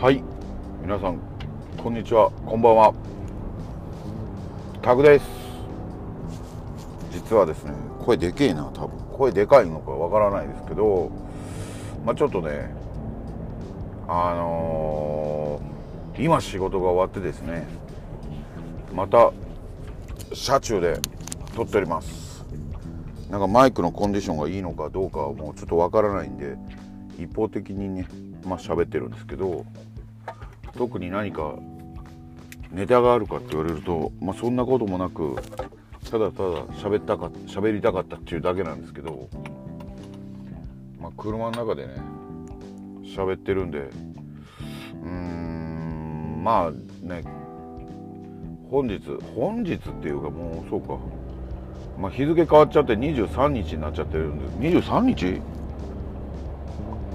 [0.00, 0.24] はい。
[0.80, 1.20] 皆さん
[1.76, 2.30] こんにちは。
[2.46, 2.94] こんばんは。
[4.80, 5.26] タグです。
[7.12, 8.98] 実はですね声でけえな多分。
[9.12, 11.12] 声でかいのかわからないですけど
[12.06, 12.70] まあちょっとね
[14.08, 17.68] あのー、今仕事が終わってですね
[18.94, 19.34] また
[20.32, 20.98] 車中で
[21.54, 22.42] 撮っております。
[23.28, 26.56] なんかマイクのコンディションがいいのかどうかはもうちょっとわからないんで
[27.18, 28.08] 一方的にね
[28.46, 29.66] まあ喋ってるんですけど
[30.80, 31.58] 特に何か
[32.72, 35.36] ネタがあるかって言われると、まあ、そんなこともなく
[36.10, 39.28] ただただ喋ったか喋りたかったっていうだけなんですけど、
[40.98, 41.96] まあ、車の中でね
[43.04, 47.24] 喋ってるんでうーんまあね
[48.70, 49.02] 本日
[49.36, 50.96] 本日っていうかもうそうか、
[51.98, 55.42] まあ、日付変わっちゃって23日になっちゃってるんで23日？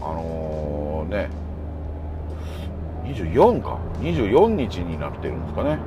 [0.01, 1.44] あのー、ね。
[3.05, 3.79] 24か。
[4.01, 5.79] 24日になってるんですかね。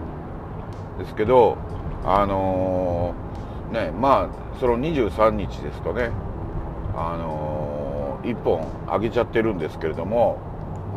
[0.98, 1.56] ですけど
[2.05, 6.10] あのー、ねまあその23日ですかね。
[6.97, 10.38] あのー、1本あげちゃってるんですけれども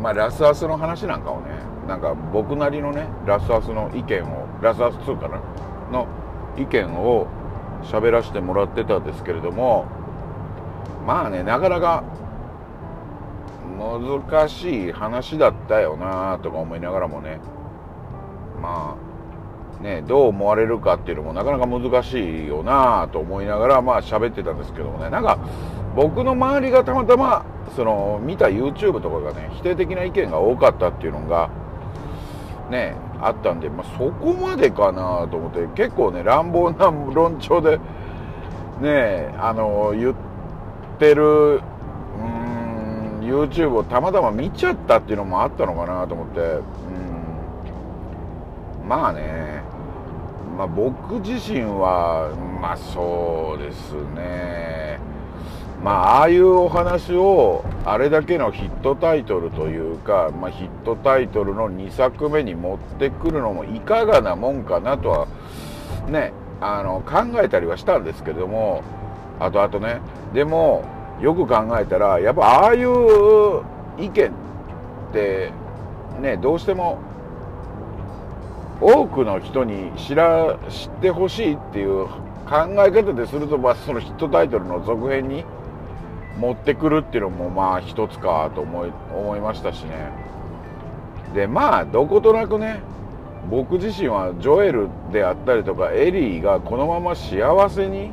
[0.02, 1.52] まあラスアスの話なんかをね
[1.88, 5.40] なんか僕なりのねラスアスの意見をラスアス2かな
[5.92, 6.08] の
[6.58, 7.28] 意見を
[7.84, 9.86] 喋らせてもらってたんですけれども
[11.06, 12.04] まあねなかなか
[13.82, 17.40] 難しい話だったよなとか思いながらもね。
[18.62, 18.96] ま
[19.80, 25.10] あねどう思われるかっていうのもなかなか難しいよなと思いながらまあ喋ってたんですけどもね。
[25.10, 25.40] なんか
[25.96, 31.50] 僕の周りがたまたまその見た YouTube とかがね否定的な意見が多かったっていうのが
[32.70, 37.80] ねあったんで、まあ、そこまでかなと思って結構ね乱暴な論調で
[38.82, 40.16] ねあの言っ
[40.98, 41.62] てる
[43.22, 46.64] YouTube をたまたま見ちゃったっていうのもあったのかなと思って、う
[48.86, 49.62] ん、まあね、
[50.58, 55.00] まあ、僕自身はまあそうですね。
[55.84, 65.28] まあああいうお話をあれだけのヒットタイトルというか、まあ、ヒットタイトルの2作目に持ってくるのもいかがなもんかなとは
[66.08, 68.84] ねあの考えたりはしたんですけども。
[69.42, 70.02] あとあとね。
[70.34, 70.86] でも
[71.22, 73.64] よく考えたらやっぱああいう
[73.98, 74.14] 意見っ
[75.14, 75.52] て
[76.20, 77.00] ねどうしても
[78.82, 82.08] 多くの人に知ら知ってほしいっていう
[82.50, 85.46] 考え方ですると、まあ、そのヒットタイトルの続編に
[86.38, 90.12] 持ってくるっていうのもまあ一つかと思い思いましたしね。
[91.36, 92.82] でまあどことなくね
[93.50, 98.12] 僕自身はジョエルであったりとかエリーがこのまま幸せに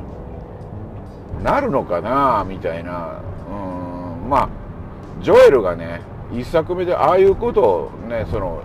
[1.43, 3.19] なるのかなみたいな。
[3.49, 4.29] うん。
[4.29, 4.49] まあ
[5.21, 6.01] ジョエルがね
[6.31, 8.61] 1作目でああいうことをねその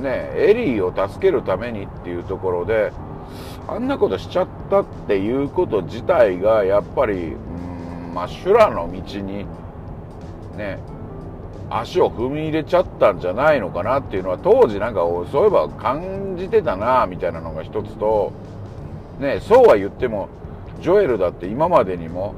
[0.00, 2.92] ねエリーを助けるためにっていうところで
[3.66, 7.36] あんなことしちゃったっていうこと自体がやっぱりう
[8.10, 9.46] んまあ修羅の道に
[10.56, 10.78] ね
[11.70, 18.32] 足を踏み入れちゃったんじゃないのかなっていうのは当時なんかそういえば感じてたなみたいなのが一つと
[19.20, 20.28] ねそうは言っても
[20.80, 22.34] ジョエルだって今までにも、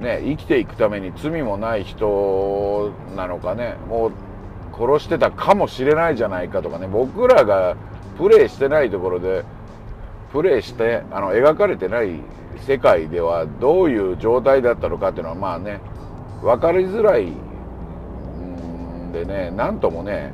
[0.00, 3.76] ね、生きていくために罪もない人なのかね。
[3.88, 4.12] もう
[4.76, 6.86] 殺してたかもしれないじゃないかとかね。
[6.86, 7.76] 僕らが
[8.16, 9.44] プレイしてないところで
[10.32, 12.20] プレイしてあの描かれてない
[12.66, 15.80] 世界ではどういう状態だったのかっていうのはまあね
[16.42, 20.32] 分かりづらいんでね何ともね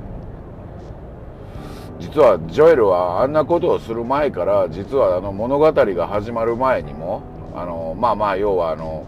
[1.99, 7.23] 実はジョエルはあんなことをする前から実はあの物語が始まる前にも
[7.55, 9.07] あのまあまあ要はあの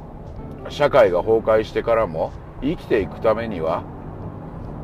[0.71, 2.33] 社会が崩壊してからも
[2.63, 3.85] 生きていくためには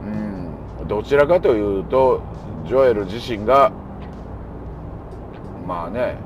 [0.02, 2.22] うんどちらかというと
[2.66, 3.72] ジョエル自身が
[5.66, 6.16] まあね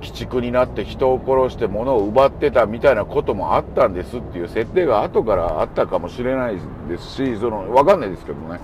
[0.00, 6.58] 鬼畜になって人を殺して物を奪ってたみたいなこともあったんですっていう設定が後からあったかもしれない
[6.88, 8.60] ですしその分かんないですけどね。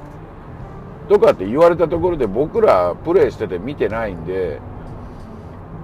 [1.08, 4.60] とかって言われたところで僕らプレイしてて見てないんで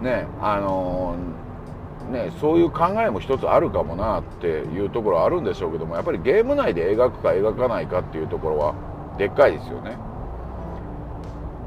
[0.03, 8.75] ねあのー、ねそういう考えも一つあるかもなっていうところあるんでしょうけどもやっぱりゲーム内で描くか描かないかっていうところは
[9.19, 9.97] でっかいですよね。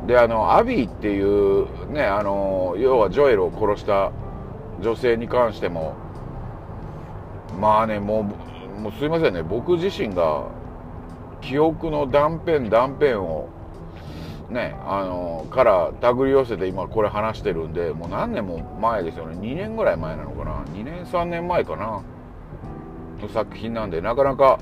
[0.06, 4.12] であのアビーっていうねあの要はジョエルを殺した
[4.82, 5.96] 女性に関しても
[7.60, 8.22] まあねも
[8.78, 10.46] うもうすいませんね僕自身が
[11.42, 13.50] 記憶の断片断片を
[14.50, 19.36] ねあのから手繰り寄せて今これ話してるんでもう何年も前ですよね。
[19.38, 20.64] 2年ぐらい前なのかな。
[20.74, 22.02] 2年3年前かな。
[23.22, 24.60] の作品なんでなかなか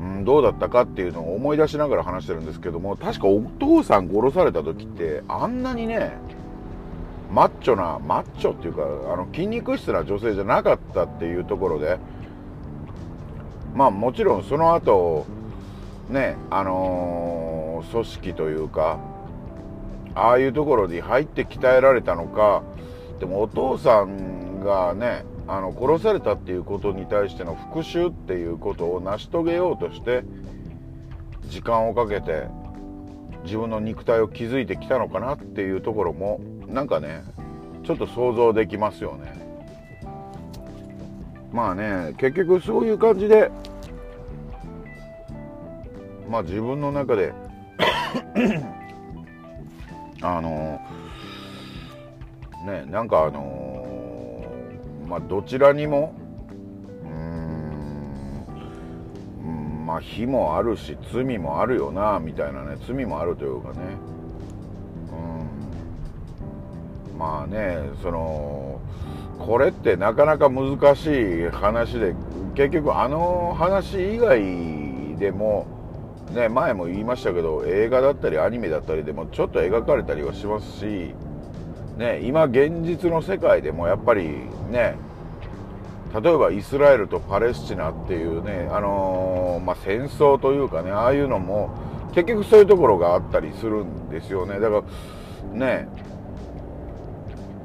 [0.00, 6.18] うん、どうだったかっていうのを思い出しながら話してるんですけども確かお父さん殺された時ってあんなにね
[7.30, 11.98] マッチョなマッチョっていうかあの筋肉質な女性じゃなかったっていうところで
[13.74, 15.26] まあもちろんその後
[16.08, 18.98] ねあのー、組織というか
[20.14, 22.62] ああいうところに入って鍛えられたのか
[23.18, 30.22] でもお父さんがねあの殺されたっていうことに対しての復讐っていうことを成し遂げようとして
[31.48, 32.46] 時間をかけて
[33.44, 37.24] 自分の肉体を築いてきたのかなっていうところもなんかね
[37.84, 39.51] ちょっと想像できますよね。
[41.52, 43.50] まあね結局そういう感じで
[46.28, 47.32] まあ自分の中で
[50.22, 50.80] あの
[52.64, 54.44] ねなんかあの
[55.06, 56.14] まあどちらにも
[57.04, 64.11] うーんまあ非もあるし罪もあるよなみたいなね罪もあるというかね。
[67.18, 68.80] まあねその
[69.38, 72.14] これってなかなか難しい話で
[72.54, 75.66] 結局あの話以外でも
[76.32, 81.14] ね、前も言いましたけど映画だったりアニメだったりでもちょっと描かれたりはしますし、
[81.98, 84.28] ね、今現実の世界でもやっぱり
[84.70, 84.96] ね
[86.14, 91.70] 例えばイスラエルとパレスチナっていうね、あの、まあ、戦争というかねああいうのも
[92.14, 94.60] 結局そういうところがあったりするんですよね。
[94.60, 94.82] だか
[95.52, 95.88] らね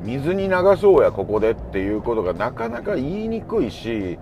[0.07, 4.17] 水に流そうやここでっていうことがなかなか言いにくいし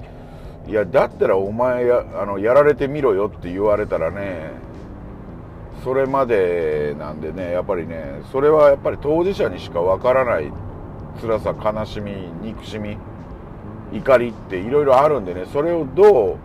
[0.67, 4.49] いやだったらお前やあのやられてみろよって言われたらね
[5.83, 10.51] それまでなんでねやっぱりねそれはやっぱり当事者にしかわからない
[11.21, 12.97] 辛さ悲しみ憎しみ
[13.93, 16.39] 怒りっていろいろあるんでねそれをど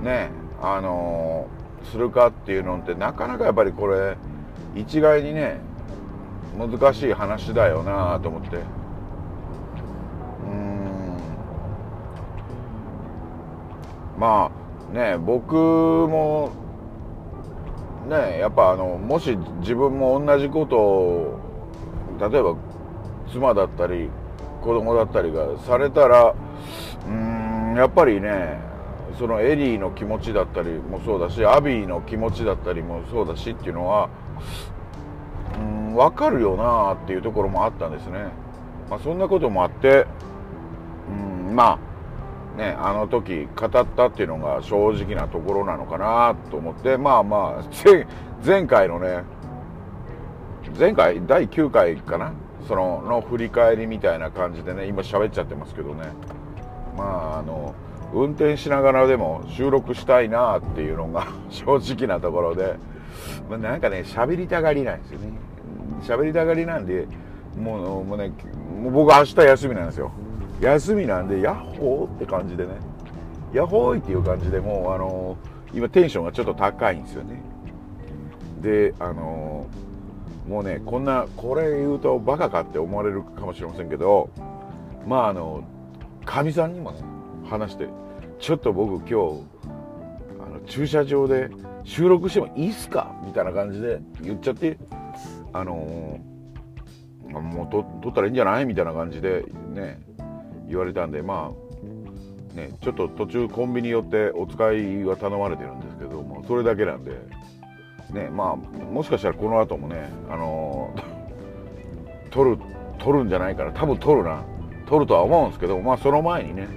[0.00, 0.30] うね
[0.62, 1.48] あの
[1.90, 4.16] するかっていうのってなかなかやっぱりこれ
[4.76, 5.58] 一概にね
[6.58, 8.56] 難しい話だよなと思って。
[8.56, 8.60] う
[10.54, 11.16] ん。
[14.18, 14.50] ま
[14.90, 16.52] あね僕も
[18.08, 21.40] ねやっぱあのもし自分も同じことを
[22.20, 22.56] 例えば
[23.32, 24.08] 妻だったり
[24.62, 26.34] 子供だったりがされたら
[27.06, 28.60] うんやっぱりね
[29.18, 34.08] そのエリーの気持ちだったりもそうだしアビーの気持ちだったりもそうだしっていうのは
[35.58, 38.28] うん分かるよなっていうところもあったんですね、
[38.90, 40.06] まあ、そんなこともあって
[41.08, 41.78] うんま
[42.54, 47.64] あねあの時語ったっていうのが正直なところなのかなと思ってまあまあ
[48.44, 49.24] 前回のね
[50.78, 51.24] 前回？
[51.26, 52.32] 第9回かな？
[52.66, 56.06] そのの振り返りみたいな感じでね今喋っちゃってますけどね。
[56.96, 57.74] まああの
[58.12, 62.76] 運転しながらでも収録したいなっていうのが 正直なところで、
[63.48, 65.32] まあ、なんかね喋りたがりなんですよね。
[66.02, 67.06] 喋りたがりなんで
[67.56, 68.32] もうもうね
[68.80, 70.12] もう僕明日休みなんですよ。
[70.60, 72.72] 休みなんでヤッホーって感じでね。
[73.52, 75.36] ヤッホーイっていう感じでもうあの
[75.72, 77.42] 今テンションがちょっと高いんですよね。
[78.60, 79.66] であの
[80.48, 84.30] もうねこんなこれ言うとバカかって思われるかもしれませんけど
[85.06, 85.64] まああの
[86.24, 87.00] かみさんにもね
[87.48, 87.88] 話して
[88.38, 89.42] ちょっと僕今日
[90.66, 91.50] 駐車場で
[91.84, 93.14] 収録してもいいっすか？
[93.24, 94.78] みたいな感じで言っちゃって
[95.52, 98.66] あのー、もう撮ったらいいんじゃない？
[98.66, 100.00] みたいな感じでね
[100.68, 101.52] 言われたんでま
[102.54, 107.12] あねちょっと途中コンビニ寄ってお使いは頼まれてるんですけどもそれだけなんで
[108.10, 112.58] ねまあもしかしたらこの後もねあのー、撮る
[112.98, 114.44] 撮るんじゃないかな多分撮るな。
[114.86, 116.68] 撮るとは思うんですけどまあその前にね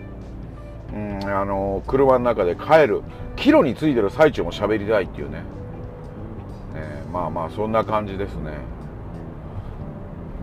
[0.94, 3.01] うんあの、車の中で帰る
[3.36, 5.39] 帰路についてる最中も喋りたいっていうね。
[5.39, 5.44] ね
[7.12, 8.53] まあまあそんな感じですね。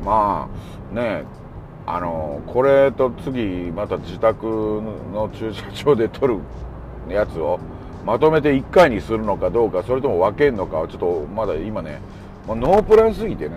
[0.05, 0.49] ま
[0.93, 1.25] あね
[1.87, 6.39] あのこれと次また自宅の駐車場で撮る
[7.09, 7.59] やつを
[8.05, 12.01] まとめて1回にするのかどうかそれとも分けるのかはちょっとまだ今ね
[12.47, 13.57] もうノープランすぎてね。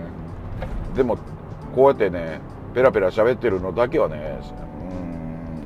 [0.95, 1.17] でも
[1.75, 2.41] こうやってね
[2.73, 4.39] ペラペラ喋ってるのだけはね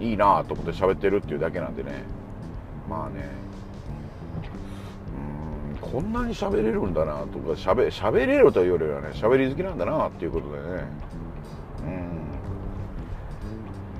[0.01, 2.03] いいなと思って喋ってるっていうだけなんでね。
[2.89, 3.29] まあね。
[5.73, 10.63] うんこんなに喋れるんだなとか喋喋れるというよりはね喋り好きなんだなっていうことでね。
[11.85, 12.07] うん。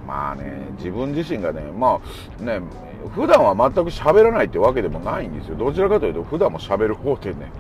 [0.08, 2.02] まあね自分自身がねま
[2.40, 2.62] あね
[3.14, 5.56] 普段は全く喋らないってわけでもないんですよ。
[5.56, 7.52] どちらかというと普段も喋る方でね。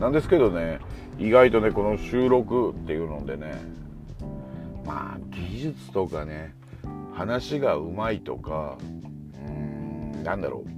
[0.00, 0.80] なんですけどね
[1.18, 3.79] 意外とねこの収録っていうのでね
[4.90, 6.52] まあ技術とかね
[7.14, 8.76] 話がうまいとか
[9.46, 10.70] うんなんだろう。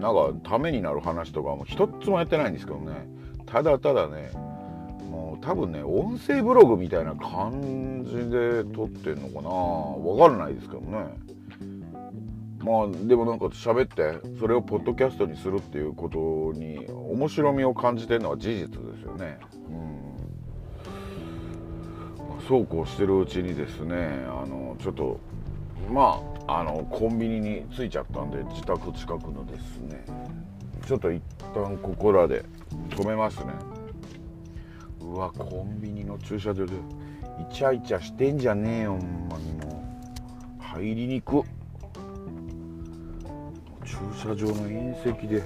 [0.00, 3.06] なんかためになる話とかも一つもやってないんですけどね。
[3.46, 4.30] ただただね
[5.08, 9.48] もう多分ね音声ブログみたいな感じで撮ってんのかな。
[9.48, 11.06] わからないですけどね。
[12.58, 19.38] まあでもなんか喋ってそれをポッドキャストにするっていうことに面白みを感じてるのは事実ですよね。
[19.70, 20.15] うん。
[22.46, 25.18] そうこうしてるうちにですねあのちょっと
[25.90, 30.04] まああのコンビニに着いちゃったんで自宅近くのですね
[30.86, 31.20] ちょっと一
[31.54, 32.44] 旦ここらで
[32.90, 33.46] 止めますね。
[35.00, 36.72] うわコンビニの駐車場で
[37.50, 40.62] イチャイチャしてんじゃねえよほんまにもう。
[40.62, 41.42] 入りにく
[43.84, 45.42] 駐車場の縁石で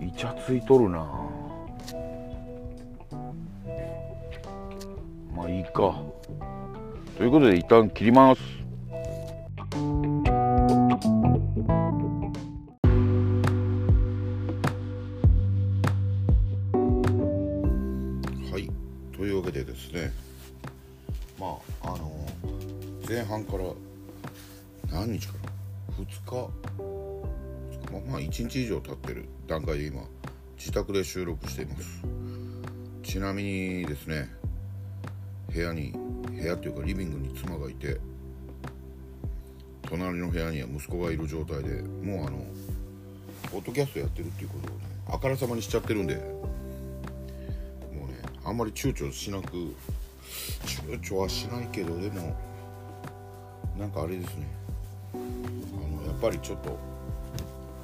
[0.00, 1.29] イチャついとるな。
[5.40, 5.70] まあいいか。
[7.16, 8.42] ということで一旦切ります。
[18.52, 18.70] はい。
[19.16, 20.12] というわけでですね。
[21.38, 22.10] まああの
[23.08, 23.64] 前半から
[24.92, 26.50] 何日かな2日。
[27.90, 30.02] まあまあ1日以上経ってる段階で今
[30.58, 32.02] 自宅で収録しています。
[33.02, 34.39] ちなみにですね
[35.52, 35.92] 部屋に
[36.30, 37.98] 部屋っていうかリビングに妻がいて
[39.88, 42.44] 隣の部屋には息子がいる状態でもうあの
[43.50, 49.48] ポッドキャストやってるっていうことをねあからさまにしちゃってるんでもうねあんまり躊躇しなく
[50.64, 52.36] 躊躇はしないけどでも
[53.76, 54.46] なんかあれですね。
[55.14, 56.78] あのやっぱりちょっと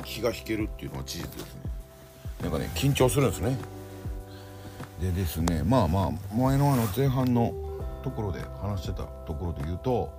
[0.04, 1.60] 気が引けるっていうのは事実ですね。
[2.42, 3.56] なんかね緊張するんですね。
[5.00, 7.52] でですねまあまあ前のあの前半の
[8.02, 10.10] ところで話してたところで言うと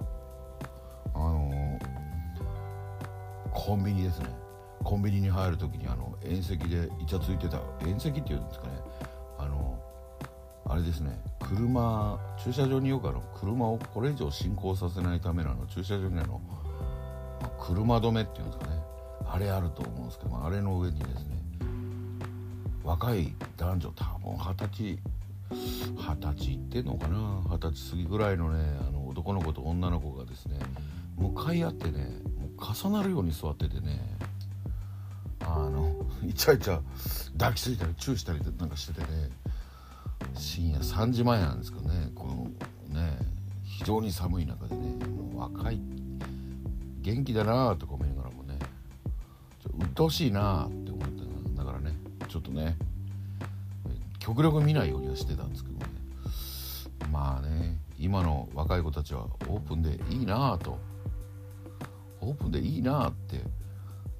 [1.13, 1.79] あの
[3.53, 4.27] コンビニですね。
[4.83, 8.73] コンビニに入る時にあの縁石でイチャついてた縁石っていうんですかね。
[9.37, 9.79] あの
[10.65, 11.19] あれですね。
[11.39, 16.39] 車駐車場によくあの車をこれ以上進行させないためのあの駐車場にあの
[17.59, 18.81] 車止めっていうんですかね。
[19.25, 21.36] あれあると思うんですけどあれの上にですね
[22.87, 24.99] 若い男女多分二十歳
[25.97, 27.41] 二十歳いってんのかな？
[27.49, 30.57] 二十歳過ぎぐらいのねあの男の子と女の子がですね
[31.17, 33.99] 向かい合ってねもう重なるように座っててね
[35.41, 36.79] あのイチャイチャ
[37.37, 39.07] 抱きついたりチューしたりなんかしててね
[40.35, 42.43] 深夜3時前なんですけどねこの
[42.97, 43.17] ね
[43.65, 45.81] 非常に寒い中でねもう若い
[47.01, 48.57] 元気だなとか思いながらもね
[49.77, 50.86] うっとうしいなって思って
[52.37, 52.77] ちょっとね
[54.19, 55.85] 極力見ないようにはしてたんですけどね。
[57.11, 60.77] まあね今の若い子たちはオープンでいいなぁと。
[62.21, 63.41] オープンでいいなって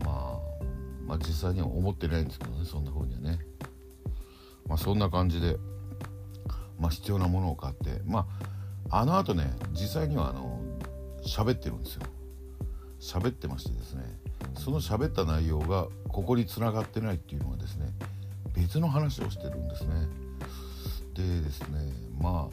[0.04, 0.64] まあ
[1.06, 3.40] まあ実際には思ってないんですけどねそんな風にはね。
[4.68, 5.58] まあそんな感じで
[6.80, 8.02] まあ必要なものを買って。
[8.06, 8.26] ま
[8.90, 10.60] ああのあとね実際にはあの
[11.24, 12.02] 喋ってるんですよ。
[13.00, 14.02] 喋ってましてですね。
[14.56, 17.94] その喋った内容がここに繋がってないっていうのはですね
[18.58, 19.94] 別の話をしてるんですね。
[21.14, 22.50] でですねま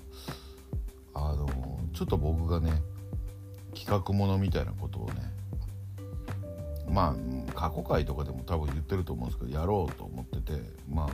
[1.15, 1.49] ああの
[1.93, 2.83] ちょっと僕がね
[3.75, 5.15] 企画ものみたいなことをね
[6.89, 7.15] ま
[7.49, 11.07] あ過去回とかでも多分言ってると思うんですけどやろうと思っててまあ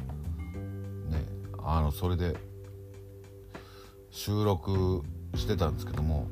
[1.12, 1.25] ね
[1.59, 2.37] あのそれで
[4.11, 5.02] 収録
[5.35, 6.28] してたんですけども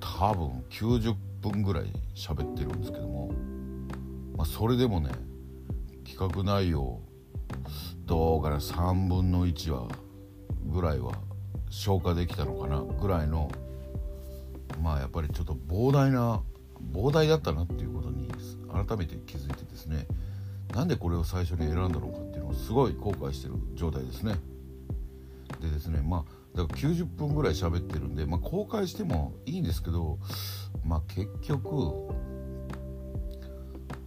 [0.00, 3.32] 多分90分ぐらい喋ってるんですけども、
[4.36, 5.10] まあ、それでもね
[6.04, 7.00] 企画内容
[8.04, 9.88] どうかな3分の1は
[10.66, 11.12] ぐらいは
[11.70, 13.50] 消化できたのかなぐらいの
[14.82, 16.42] まあやっぱりちょっと膨大な
[16.92, 18.30] 膨大だったなっていうことに
[18.72, 20.06] 改めて気づいてですね
[20.74, 24.36] なんでこれを最初に選んだのかっていうのをすごい後悔してる状態ですね。
[25.60, 30.18] でですねまあだから90分ぐらい喋ってるんで、まあ、公開してもいいんですけど
[30.84, 32.08] まあ結局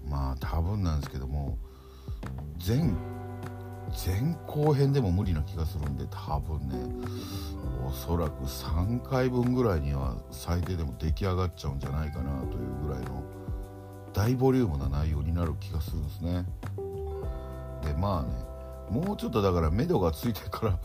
[0.08, 1.58] まあ多分なんですけども
[2.58, 2.96] 全
[3.94, 6.76] 前後編でも無理な気がするんで多分ね
[7.86, 13.24] おそらく3回分ぐらいには最低でも出来上がっちゃうんじゃないかなというぐらいの
[14.14, 16.46] 大ボリュームな内容になる気がするんですね。
[17.84, 18.30] でまあね
[18.90, 20.80] もうちょっとだから目処がついてから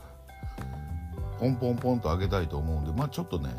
[1.38, 3.50] ポンポンポンと上げたいと思うんでまあちょっとね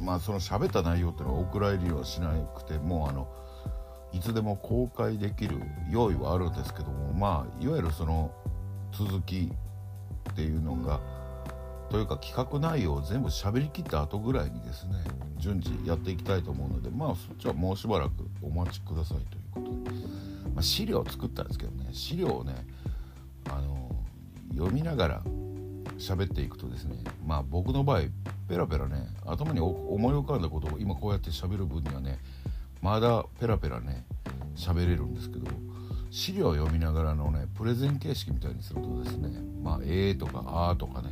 [0.00, 3.28] まあその喋った内容っていうのはお蔵入りはしなくてもうあの
[4.12, 5.56] いつでも公開できる
[5.90, 8.30] 用意はあるんですけどもまあいわゆるその
[8.92, 9.50] 続き
[10.30, 11.00] っていうのが
[11.90, 14.94] というか企画内容を全部喋りきった後ぐらいにですね
[15.36, 19.18] 順次やっていきたいと思うのでまあそっちはもうしばらくお待ちください
[19.52, 19.96] ということで、
[20.54, 22.66] まあ、資料を作ったんですけどね資料をね
[23.50, 23.94] あの
[24.54, 25.22] 読みながら
[25.98, 28.02] 喋っていくとですねまあ僕の場合
[28.48, 32.18] ペラペラね頭に思い浮かんだことを今こうやって喋る分にはね
[32.82, 34.04] まだペラペラね
[34.56, 35.46] 喋れるんですけど
[36.10, 39.30] 資料を読みながらのねプレゼン形式みたいにするとですね
[39.62, 41.08] まあ「えー」とか「あー」とかね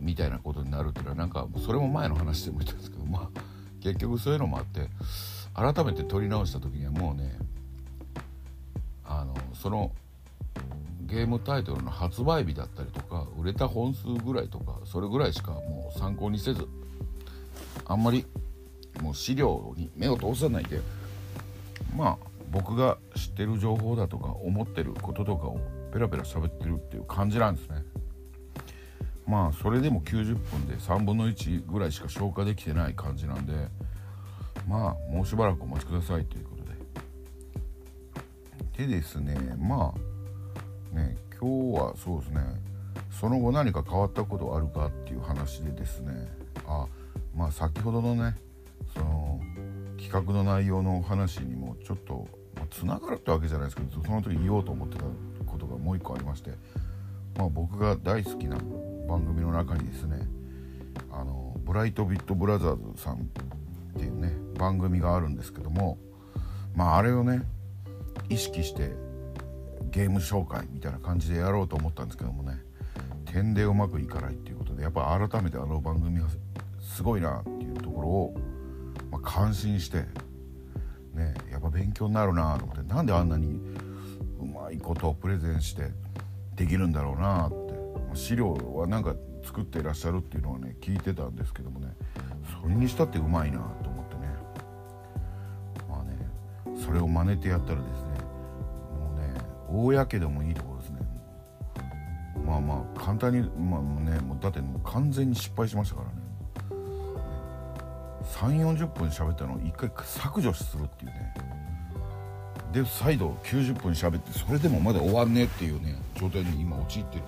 [0.00, 3.40] みたいなことになるっていうのはなんかそれも前の話でも言ったんですけどまあ
[3.80, 4.88] 結局そういうのもあって
[5.54, 7.38] 改めて撮り直した時にはもうね
[9.04, 9.92] あのその
[11.02, 16.66] ゲームタイトルの発売日だったりとか売れた本数ぐらいとかそれぐらいしかもう参考にせず
[17.86, 18.24] あんまり
[19.00, 20.80] もう資料に目を通さないで
[21.96, 25.58] まあ僕が知ってる情報だとか思ってることとかを
[25.92, 27.82] ペラペラ喋ってるっていう感じなんですね。
[29.26, 33.52] まあそれでも90分で3分の1ぐらいしか消化できてない感じなんで
[34.68, 36.64] まあもうしばらくお待ちくださいということ
[38.76, 38.86] で。
[38.86, 39.94] でですねま
[40.94, 42.40] あね今日はそうですね
[43.10, 46.28] その後何か変わったことあるかっていう話でですね
[46.66, 46.86] あ
[47.34, 48.36] まあ先ほどのね
[48.94, 49.40] その
[49.98, 52.26] 企画の内容の話にもちょっと
[52.70, 55.04] つな、まあ、がるってわけじゃないですけどその時言おうと思ってた
[55.46, 56.50] ことがもう一個ありまして、
[57.36, 58.56] まあ、僕が大好きな
[59.08, 60.26] 番組の中にですね
[61.10, 63.18] あのブライトビットブラザーズさんっ
[63.98, 65.98] ていうね番組があるんですけども
[66.74, 67.42] まああれをね
[68.28, 68.92] 意識して
[69.90, 72.58] ゲーム紹介みたいな感じでやろうと思ったんですけどもね
[73.26, 76.28] 点でうまくいかないっていうことでやっぱ改めてあの番組は
[76.80, 78.34] すごいなっていうところを、
[79.12, 79.98] まあ、感心して
[81.14, 83.60] ねやっぱ勉強になるなと思ってなんであんなに
[84.40, 85.90] うまいことをプレゼンして
[86.56, 87.56] できるんだろうなって、
[88.08, 89.14] ま、資料はなんか
[89.44, 91.88] 作っていらっしゃるっていうのはね聞いてたんですけどもね
[92.62, 94.22] それにしたってうまいなと思ってね。
[95.88, 96.16] まあね
[96.82, 98.08] それを真似てやったらですね
[98.98, 99.34] もうね
[99.68, 100.98] 大やけどもいいところですね。
[102.46, 106.21] まあまあ簡単にまあねもうだってもう完全に失敗しましたからね。
[108.32, 111.34] 3 4 0分喋ったのを1回削除するっていうね。
[112.72, 117.26] で再度90分喋ってそれでもまだ終わんねえっていうね状態に今陥ってるん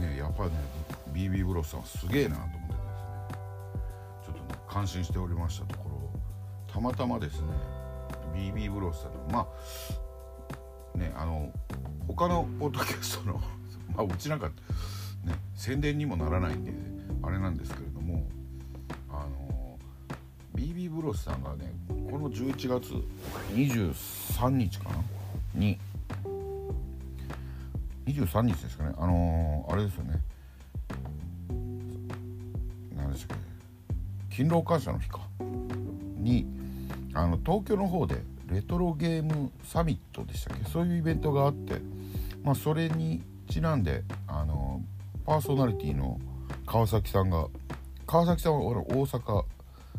[0.00, 0.08] で。
[0.08, 0.50] ねやっぱね
[1.12, 2.76] BB ブロスさんすげえなと思ってですね。
[4.24, 5.96] ちょっとね感心しておりましたところ
[6.72, 7.46] たまたまですね
[8.34, 9.48] BB ブロスさんのま
[10.94, 11.50] あねあの
[12.06, 13.34] 他のポッドキャストの
[13.94, 14.54] まあうちなんかね
[15.54, 16.72] 宣伝にもならないんで
[17.22, 18.26] あれなんですけれども
[20.56, 22.92] BB ブロスさんがねこの11月
[23.52, 24.96] 23日かな？
[25.54, 25.78] に。
[28.06, 28.94] 23日ですかね。
[28.96, 30.20] あのー、あれですよね。
[32.96, 33.38] 何でしたっ
[34.30, 34.34] け。
[34.36, 35.20] 勤労感謝の日か。
[36.18, 36.46] に
[37.14, 40.70] あの東京の方でレトロゲームサミットでしたっけ？
[40.70, 41.80] そういうイベントがあって、
[42.42, 44.80] まあ、それにちなんであの
[45.24, 46.20] パーソナリティの
[46.64, 47.48] 川崎さんが
[48.06, 49.44] 川崎さんは大阪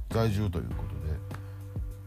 [0.09, 1.19] 在住ということで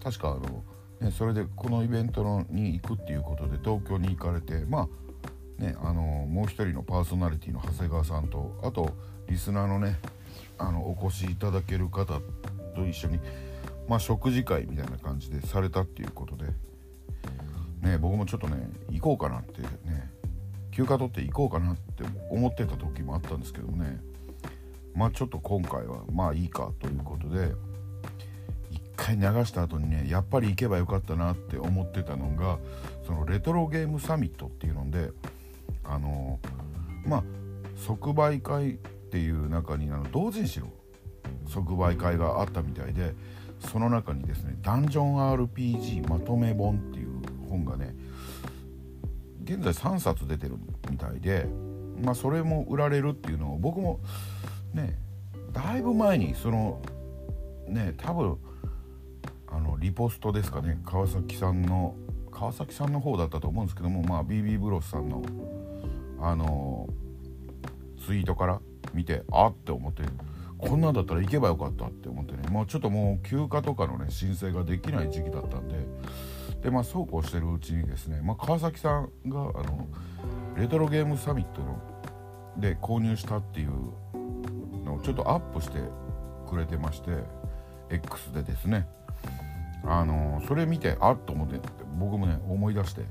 [0.02, 0.64] 確かあの、
[1.00, 4.88] ね、それでこのイベントのに行くっていうことで東京に行かれてま
[5.58, 8.90] あねあのもう一人のパーソナリティの長谷川さんとあと
[9.28, 9.98] リスナーのね
[10.58, 12.20] あのお越しいただける方
[12.74, 13.20] と一緒に
[13.90, 16.44] まあ、食事会みたいな感じでされたっていうことで、
[17.82, 20.08] ね、僕もちょっとね行こうかなってね
[20.70, 23.98] 休暇取って行こうかなって思ってた時もあったんですけどもね
[24.94, 27.52] まあちょっと今回はまあいいかということで
[29.00, 32.58] 回流した後にねやっぱり行けばよかったなって思ってたのが
[33.06, 35.10] そのレトロゲームサミットっていうので
[35.84, 36.38] あの
[37.06, 37.24] まあ
[37.76, 38.76] 即売会っ
[39.10, 40.66] ていう中にあの同人誌の
[41.48, 43.14] 即売会があったみたいで
[43.70, 47.08] その中にですね「ダンジョン RPG まとめ本」っていう
[47.48, 47.94] 本がね
[49.44, 50.56] 現在3冊出てる
[50.90, 51.46] みたいで
[52.02, 54.00] まあそれも売られるっていうのを僕も
[54.74, 54.98] ね
[55.52, 56.82] だいぶ前にその
[57.66, 58.38] ね多分
[59.50, 60.78] あのリポストですかね。
[60.84, 61.94] 川崎さんの
[62.30, 65.22] 川崎さんの方だったと思うんですけどもまあ BB ブロスさんの
[66.20, 66.88] あの
[68.04, 68.60] ツイートから
[68.94, 70.02] 見てあって思って
[70.58, 72.48] こんなんだったら行けばよかったって思ってね。
[72.48, 75.86] もうちょっともう休暇とかのね申請ができない時期だったんで
[76.62, 79.88] でまあそうこうしてるうちにですね、まあ、川崎さんがあの
[80.56, 81.80] レトロゲームサミットの
[82.58, 83.70] で購入したっていう
[84.84, 85.78] のをちょっとアップして
[86.48, 87.10] くれてまして
[87.90, 88.86] X でですね。
[89.84, 91.58] あのそれ見てあっと思って
[91.98, 93.02] 僕もね思い出して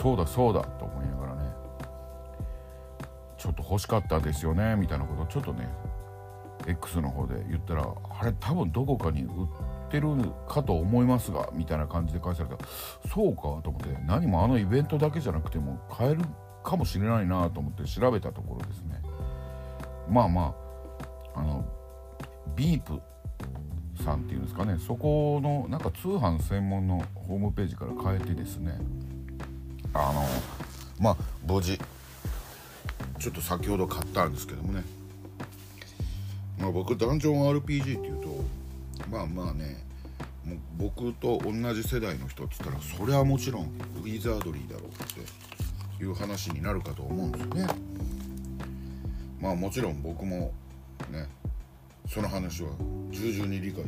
[0.00, 1.50] そうだそうだと思いながらね
[3.38, 5.68] ちょっと欲しかったですよねみたいなことをちょっとね
[6.66, 7.86] X の方で言ったら
[8.20, 9.28] あれ多分どこかに売っ
[9.90, 10.08] てる
[10.48, 12.56] かと思いますがみたいな感じで返された
[13.08, 16.22] そうかと思って何もあのイベントだけじゃなくても買える
[16.64, 19.00] かもしれないなと思って調べたところですね。
[20.08, 20.54] まあま
[21.34, 21.64] ああの
[22.56, 23.00] ビープ
[24.06, 24.78] さんっていうんですかね。
[24.78, 28.78] そこのなんか通販専門のホームページから変えてですね。
[29.92, 30.24] あの
[31.00, 31.78] まあ無事。
[33.18, 34.84] ちょっと先ほど買ったんですけどもね。
[36.58, 38.44] まあ僕ダンジョン RPG っていうと
[39.10, 39.84] まあまあね
[40.78, 44.92] 僕と同じ世代の人っつったらそれはもちろんウィザードリーだろうっ
[45.98, 47.66] ていう話になるかと思うんですよね。
[49.40, 50.52] まあもちろん僕も
[51.10, 51.26] ね
[52.08, 52.70] その話は
[53.10, 53.84] 重々に理解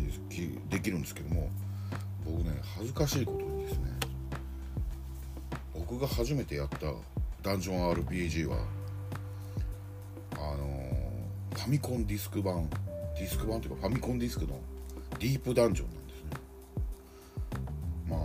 [0.68, 1.48] できるんですけども
[2.24, 3.98] 僕ね恥ずかしいことにですね
[5.74, 6.87] 僕が初めてやった
[7.42, 8.59] ダンジョン RPG は
[10.35, 12.68] あのー、ファミコンディスク版
[13.16, 14.61] ディスク版というかファミコンディスクの
[15.18, 16.31] ディープダンジョンなんですね。
[18.09, 18.16] ま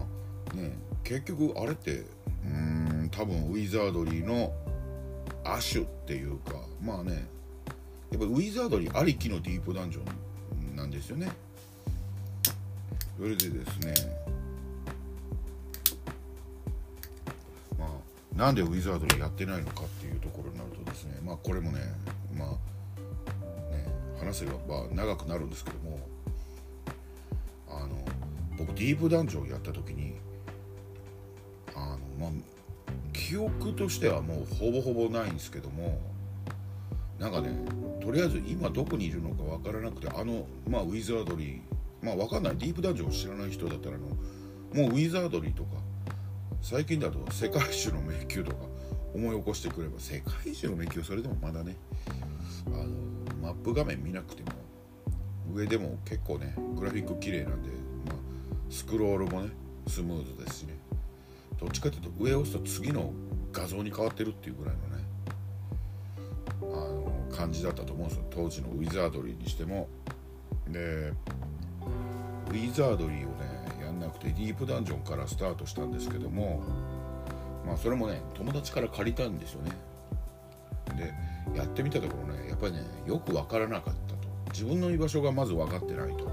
[0.52, 2.50] あね結局あれってうー
[3.06, 4.54] ん多分ウィザードリーの
[5.44, 7.26] 亜種っていうかまあね
[8.14, 10.02] やっぱウィザードリーありきのディープダンジョ
[10.72, 11.32] ンなんですよね。
[13.18, 13.94] それでですね。
[17.76, 21.20] まあなんでウィザードリーやってないのかっていうところになるとですね。
[21.26, 21.80] まあこれもね
[22.38, 22.50] まあ
[23.76, 23.88] ね
[24.20, 24.54] 話せば
[24.92, 26.00] 長くなるんですけども。
[27.68, 27.98] あの
[28.60, 30.14] 僕ディープダンジョンやった時に
[31.74, 32.32] あのまあ
[33.12, 36.13] 記憶としてはもうほぼほぼないんですけども。
[37.24, 37.52] なんかね
[38.02, 42.58] とりあえず今どこにいるのか分からなくてあのまあウィザードリーまあ分かんない。
[42.58, 45.70] ディープダンジョンを知らない人だったらあのもうウィザードリーとか
[46.62, 48.58] 最近だと世界一の迷宮とか
[49.16, 51.78] 思い起こしてくれば世界一の迷宮それでもまだね
[52.68, 52.88] あの
[53.42, 54.52] マップ画面見なくても
[55.54, 57.70] 上でも結構ねグラフィック綺麗なんで、
[58.06, 58.16] まあ、
[58.70, 59.52] スクロールもね
[59.88, 60.78] スムーズですしね。
[61.58, 63.14] どっちかっていうと上を押すと次の
[63.54, 64.93] 画像に変わってるっていうぐらいのね
[67.36, 68.26] 感じだったと思うんですよ。
[68.30, 69.88] 当時のウィザードリーにしても。
[70.68, 71.14] で
[72.50, 76.62] ウィザードリーをねやんなくてディープダンジョンからスタートしたんですけども
[77.66, 79.72] まあそれもね友達から借りたんですよね。
[80.96, 81.14] で
[81.58, 84.18] やってみたところねやっぱりねよく分からなかったと。
[84.52, 86.32] 自分の居場所がまず分かってないと。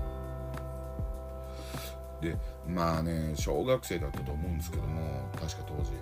[2.20, 2.36] で
[2.68, 5.96] まあね小学生だったと思うんですけども確か当時ま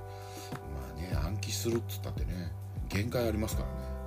[0.92, 2.52] あね暗記するっつったってね
[2.88, 3.97] 限界ありますからね。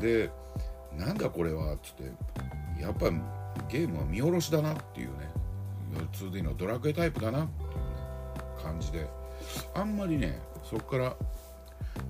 [0.00, 0.30] で
[0.96, 2.04] なんだこれはっつって
[2.80, 3.10] やっぱ
[3.68, 5.30] ゲームは見下ろしだなっていうね。
[6.12, 7.74] 2D のドラクエタイプだなっていうね
[8.62, 9.06] 感じで。
[9.74, 11.16] あんまりねそこから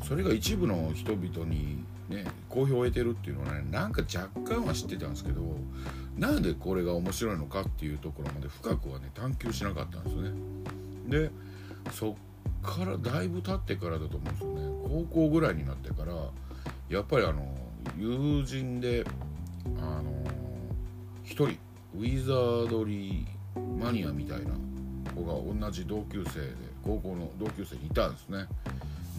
[0.02, 5.40] それが一部の人々にね好評を得てるっていうのはねなんか若干は知ってたんですけど
[6.16, 10.30] なんでこれが面白いのかっていうところまで深くはね探求しなかったんですよね。
[11.08, 11.30] で
[11.90, 12.14] そっ
[12.62, 15.06] からだいぶ経ってからだと思うんですよね。
[15.10, 16.12] 高校ぐらいになってから
[16.88, 17.42] やっぱりあの
[18.02, 19.04] 友人で
[19.78, 20.02] あの
[21.22, 21.56] 一人
[21.96, 24.50] ウィザードリーマニアみたいな
[25.14, 26.52] 子が同じ同級生で
[26.84, 28.46] 高校の同級生にいたんですね。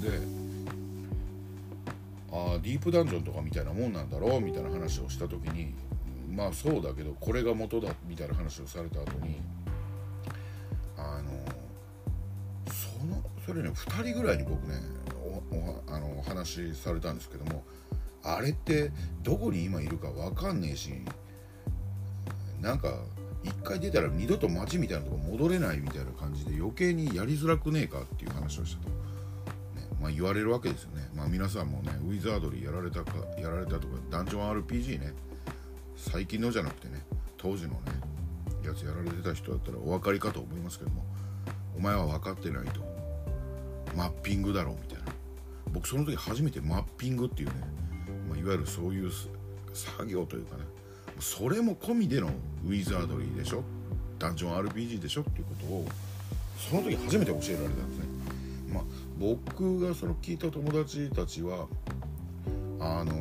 [0.01, 0.09] で
[2.29, 5.73] ああディープダンジョンとかみたいなもんなんだろうみたいな話をした時に
[6.29, 9.39] まあそうだけどこれが元だみたいな話をされた後に
[10.97, 11.31] あの
[12.67, 14.75] そのそれね2人ぐらいに僕ね
[15.51, 17.63] おあのお話しされたんですけども
[18.23, 20.91] あれってどこに今いるか分かんねえし
[22.61, 22.93] なんか
[23.43, 28.95] 一回出たら二度と街みたいなとこ戻れないみたいな感じで余計にやりづらくねえかっていう話をしたと、ね
[30.01, 35.13] まあ、言われるわけですよね、まあ、皆さんもねウィザードリーやられたかやられたとかダンジョン RPG ね
[35.97, 37.03] 最近のじゃなくてね
[37.37, 37.77] 当時のね
[38.65, 41.03] やつやられてた人だったらお分かりかと思いますけども
[41.77, 42.81] お前は分かってないと。
[43.95, 45.05] マッピングだろうみたいな。
[45.71, 47.53] 僕その時初めてマッピングっていうね
[48.29, 49.11] まあ、いわゆるそういう
[49.73, 50.63] 作業というかね。
[51.19, 52.27] それも込みでの
[52.65, 53.63] ウィザードリーでしょ。
[54.19, 55.21] ダンジョン RPG でしょ。
[55.21, 55.85] っていうことを
[56.57, 58.05] その時初めて教えられたんですね。
[58.73, 58.83] まあ、
[59.19, 61.67] 僕がその聞いた友達たちは
[62.79, 63.13] あの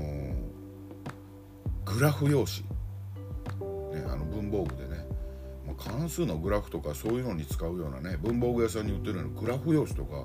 [1.85, 2.63] グラフ用紙、
[3.95, 5.07] ね、あの文房具でね、
[5.67, 10.25] ま、関数のグラフとかそういうのに使うようなね文房具屋さんに売ってるようなグラフ用紙とか、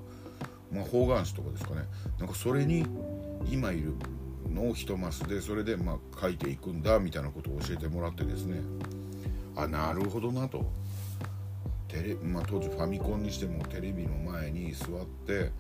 [0.72, 1.82] まあ、方眼紙とかですかね。
[2.20, 2.86] なんかそれに
[3.52, 3.94] 今いる
[4.54, 8.60] のを1マスでそれでまあ書いていくんだみたいなことを教えてもらってですね。
[9.56, 10.66] あなるほどなと。
[11.88, 14.88] テレ、まあ、当時ファミコンにしてもテレビの前に座っ
[15.26, 15.52] て、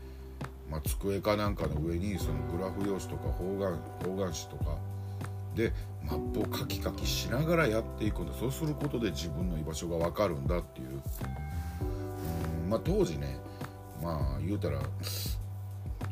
[0.69, 4.77] まあ、机かなんかの上にそのグラフ用紙とか方眼方眼紙とか。
[5.55, 5.73] で
[6.05, 8.33] マップをカキカキしながらやっていくんだ。
[8.33, 10.87] そうすることで自分の居場所が分かるんだっていう。
[12.63, 13.39] うんまあ当時ね
[14.03, 14.79] まあ言うたら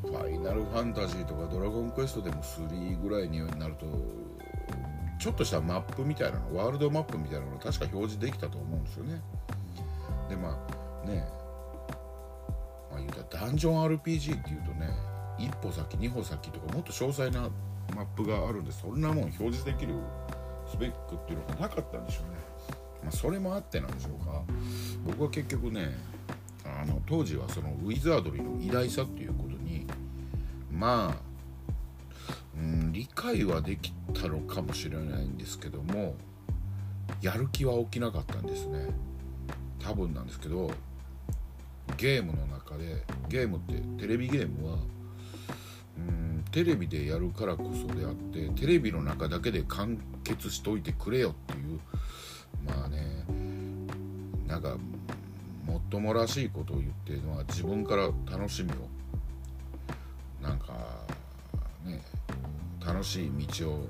[0.06, 3.86] ファイナルファンタジーとかドラゴンクエストでも3ぐらいになると
[5.20, 9.22] ちょっとしたマップみたいなのワールドマップみたいなの確か表示できたと思うんですよね。
[10.30, 10.58] でま
[11.04, 11.28] あね
[12.92, 14.90] まあ言うたらダンジョン RPG っていうとね
[15.38, 17.50] 一歩先二歩先とかもっと詳細な
[17.96, 19.94] マップがあるんでそんなもん表示できる
[20.70, 22.38] スペックっていうのがなかったんでしょうね。
[23.04, 24.42] まあそれもあってなんでしょうか。
[25.06, 25.90] 僕は結局ね
[26.66, 29.34] あの当時はそのウィザードリーの偉大さっていう
[30.78, 31.16] まあ、
[32.58, 36.16] うん、理解はできたのかもしれないんですけども
[37.22, 38.88] やる気は起きなかったんですね。
[39.80, 40.72] 多分なんですけど
[41.98, 44.78] ゲームの中でゲームってテレビゲームは
[45.98, 51.80] うんテレビでやるからこそであってテレビの中だけで完結しといてくれよっていう
[52.66, 53.26] まあね
[54.48, 54.78] なんか
[55.66, 58.95] もっともらしいことを言ってるのは自分から楽しみを
[60.46, 60.74] なんか
[61.84, 62.02] ね
[62.86, 63.88] 楽しい道を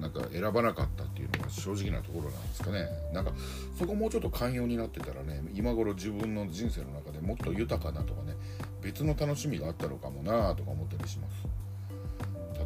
[0.00, 2.86] なんか選ばなかったっていうのが正直なところなんですかね。
[3.12, 3.32] なんか
[3.78, 8.34] そこもうちょっと寛容になってたらね今頃自分の人生の中でもっと豊かなとかね
[8.82, 11.48] 別の楽しみがあったのかもなとか思ったりします。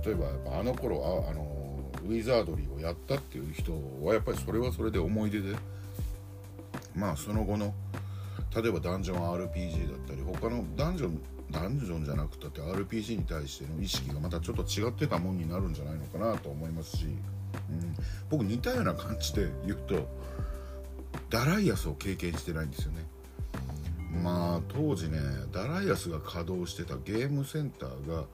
[0.04, 5.54] 例えばやっぱあの頃ああのウィザードリーをやったっていう人はやっぱりそれはそれで思い出で
[6.94, 7.74] まあその後の
[8.54, 17.94] 例えばダンジョン RPG だったり他のダンジョンダンジョンじゃなくたって RPG に対しての意識がまたちょっと違ってたもんになるんじゃないのかなと思いますし、うん、
[18.28, 20.08] 僕似たような感じで言うと
[21.28, 23.06] ダライアスを経験してないんですよね。
[24.22, 25.18] まあ当時ね
[25.52, 28.24] ダライアスが稼働してたゲームセンターが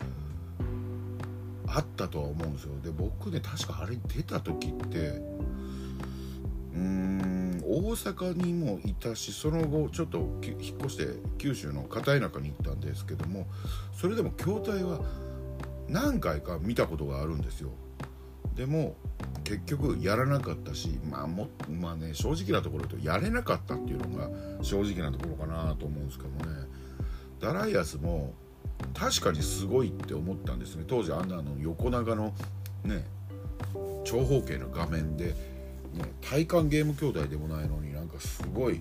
[1.68, 2.70] あったとは思うんですよ。
[2.83, 4.98] で僕ね確かあれ出た時って
[6.74, 7.15] うーん
[7.68, 13.46] 大阪にもいたしその後ちょっと引っ越して九州の片田舎に行ったんですけども
[13.92, 15.00] それでも筐体は
[15.88, 17.70] 何回か見たことがあるんですよ。
[18.55, 18.96] でも
[19.44, 24.31] 結局やらなかったしまあもまあね正直なところとやれなかったっていうのが
[24.62, 26.66] 正直なところかなと思うんですけどもね。
[27.38, 28.33] ダライアスも
[28.94, 30.85] 確かにすごいって思ったんですね。
[30.87, 32.33] 当時あんなの横長の
[32.85, 33.05] ね
[34.05, 35.35] 長方形の画面で、
[35.96, 38.80] ね、体感ゲーム筐体でもないのになんかすごい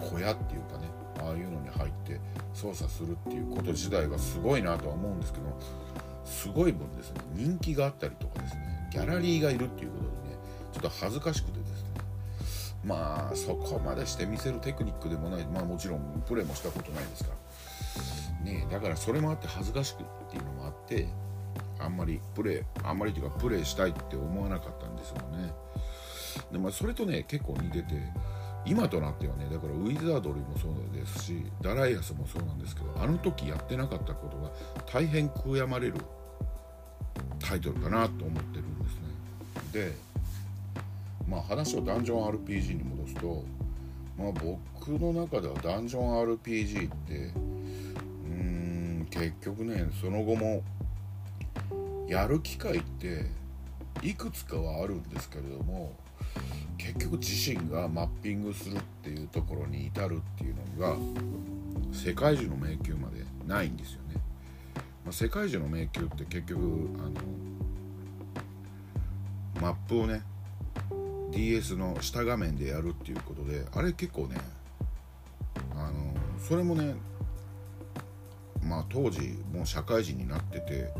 [0.00, 0.88] 小屋っていうかね
[1.20, 2.20] ああいうのに入って
[2.54, 5.44] 操作するっていうこと自体がすごいなとは思うんですけど
[6.24, 7.20] すごい分ですね。
[7.34, 8.88] 人気があったりとかですね。
[8.92, 10.38] ギャラリーがいるっていうことでね
[10.72, 11.88] ちょっと恥ずかしくてですね。
[12.84, 15.46] まあそこまでして見せるテクニックでもない。
[15.46, 18.44] まあもちろんプレーもしたことないですから。
[18.44, 21.06] ねだからそれもあって恥ずかしくっていうのもあって
[21.78, 25.52] あんまりプレーあんまりというかプレーしたいって思わなかったんですよね。
[26.50, 27.94] でまあそれとね結構似てて
[28.64, 34.50] 今となってはねだからウィザードリーもそうですしダライアスもそうなんですけどあの時やってなかったことが
[34.92, 35.94] 大変悔やまれる
[37.40, 39.90] タイトルかなと思ってるんですね。
[39.90, 39.94] で
[41.28, 43.44] まあ話をダンジョン RPG に戻すと
[44.16, 48.32] まあ僕の中ではダンジョン RPG ってうー
[49.02, 50.62] ん結局ねその後も
[52.06, 53.26] やる機会って
[54.02, 55.92] いくつかはあるんですけれども
[56.78, 60.96] 結局自身がマッピングするっていうところに至るっていうのが
[61.92, 64.20] 世界中の迷宮までないんですよね。
[65.04, 66.60] まあ、世界中の迷宮って結局
[66.98, 67.12] あの
[69.60, 70.22] マップをね
[71.30, 74.36] DS の下画面でやるっていうことであれ結構ね
[75.74, 76.94] あのそれもね
[78.62, 80.92] まあ当時もう社会人になってて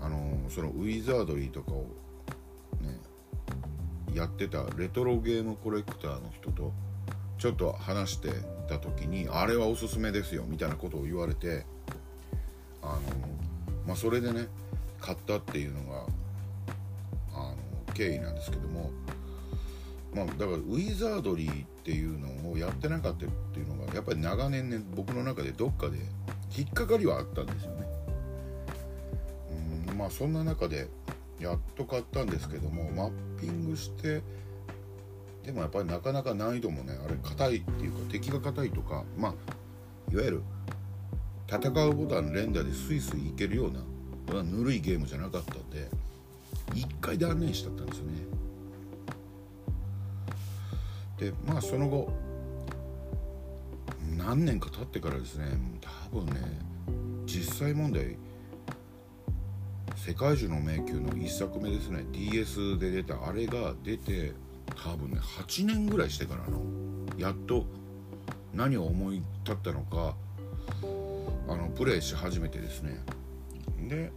[0.00, 1.86] あのそのウィザードリーとかを
[4.14, 6.72] やってたレトロゲームコレクターの人と
[7.38, 8.30] ちょっと話して
[8.68, 11.66] た時にあれはおすすめですよみたいなことを言われて
[12.82, 13.00] あの
[13.86, 14.46] まあそれでね
[15.00, 16.06] 買ったっていうのが
[17.34, 17.56] あの
[17.92, 18.90] 経緯なんですけども
[20.14, 25.98] まあだからウィザードリーっていうのをやってなかったっていうのがやっぱり長年ね僕の中でどっかで
[26.56, 27.86] 引っかかりはあったんですよね。
[29.90, 30.88] うんまあそんな中で
[31.40, 34.22] やっと買ったんですけどもマッピングして
[35.44, 39.34] でもやっぱりなかなか難易度もねあれ硬いっていうか敵が硬いとかまあ
[40.12, 40.42] いわゆる
[41.48, 43.72] 戦うボタン連打でスイスイいけるよう
[44.32, 45.88] なぬるいゲームじゃなかったんで
[46.72, 48.12] 1回断念しちゃったんですよね。
[51.18, 52.10] でまあその後
[54.16, 55.46] 何年か経ってからですね
[56.10, 56.40] 多分ね
[57.26, 58.16] 実際問題
[60.06, 62.04] 世界中の迷宮の1作目ですね。
[62.12, 64.34] DS で出たあれが出て
[64.76, 66.60] 多分ね8年ぐらいしてからの
[67.16, 67.64] やっと
[68.52, 70.14] 何を思い立ったのか
[71.48, 73.00] あのプレイし始めてですね。
[73.88, 74.12] で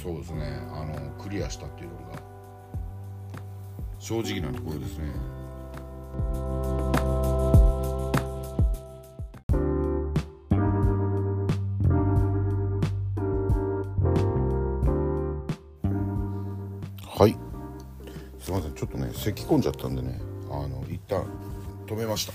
[0.00, 2.22] そうですねあのクリアしたっていうのが
[3.98, 5.06] 正直なところですね。
[19.20, 20.18] 咳き込んじゃったんでね
[20.50, 21.26] あの一旦
[21.86, 22.32] 止めました。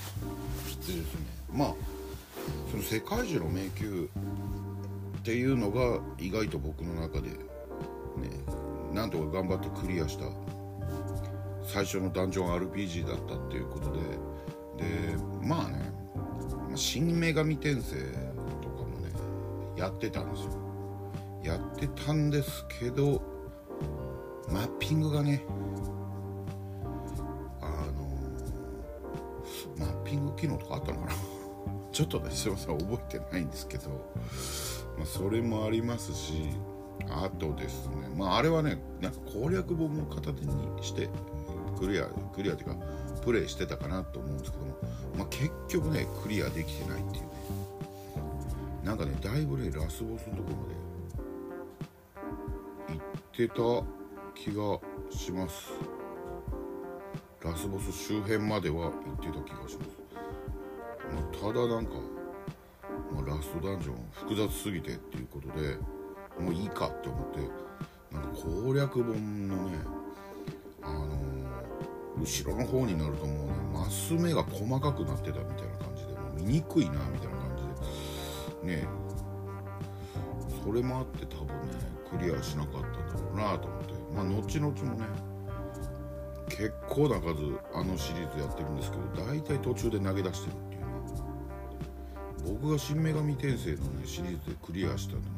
[0.86, 1.26] でですね。
[1.52, 1.74] まあ
[2.70, 7.38] その世界中の迷宮っていうのが意外と僕の中でね
[8.94, 10.26] なんとか頑張ってクリアした
[11.66, 14.00] 最初のダンジョン RPG だったっていうことで
[14.78, 15.92] でまあね
[16.76, 17.96] 「新女神転生」
[18.62, 19.12] とかもね
[19.76, 20.52] やってたんですよ。
[21.44, 23.22] やってたんですけど
[24.52, 25.44] マッピングがね
[30.06, 31.14] ピング機能とかあったのかな？
[31.92, 33.90] ちょっとねすいません覚えてないんですけど、
[34.98, 36.50] まあ、それもありますし
[37.10, 41.10] あとですねまああれはねなんか攻略本を片手にして
[41.80, 42.76] クリアクリアっていうか
[43.24, 44.76] プレイしてたかなと思うんですけども、
[45.18, 47.30] まあ、結局ねクリアできてないっていうね。
[48.84, 50.68] なんかねだいぶねラスボスのところま
[52.94, 53.56] で行ってた
[54.36, 54.80] 気が
[55.18, 55.72] します。
[57.46, 59.92] ラスボス周辺までは行ってた気がします、
[61.14, 61.92] まあ、ただなんか、
[63.14, 65.78] まあ、ラストダンジョン複雑すぎてっていうことで
[66.40, 67.40] もういいかって思って
[68.12, 69.78] なんか攻略本のね
[70.82, 73.54] あのー、後ろの方になるともうね。
[73.72, 77.58] マス目が細かくなってたみたいな感じでもう見にくいなみたいな感
[78.64, 78.76] じで。
[78.78, 78.88] ね
[80.64, 81.78] それもあって多分ね
[82.10, 83.94] クリアしなかったんだろうなと思って。
[84.16, 85.25] まあ後々もね
[86.58, 87.36] 結構な数
[87.74, 90.88] あのシリーズやってるんですけど大体途中で投げ出してるっていうね。
[92.46, 95.30] 僕が「新女神転生」のねシリーズでクリアしたのはね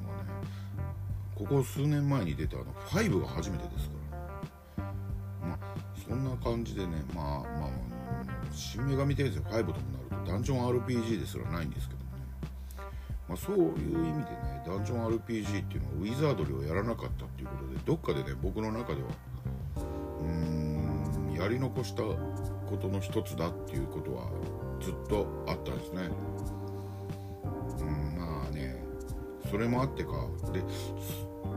[1.34, 3.95] ここ数年前に出たあの5が初めてですか
[4.77, 4.84] ら。
[5.49, 5.58] まあ
[6.08, 7.71] そんな感じでねまあまあ、まあ、
[8.51, 12.08] 新女神転生5ともなるとダンジョン RPG ですらないんですけど
[13.27, 19.10] まあ、そういう意味でねダンジョン RPG っていうのはウィザードリをやらなかったっていうことでどっかでね僕の中では
[20.21, 20.66] うん
[21.38, 24.30] やり残したことの一つだっていうことは
[24.82, 26.10] ずっとあったんですね。
[27.80, 28.84] うんまあね
[29.50, 30.12] それもあってか。
[30.52, 30.60] で、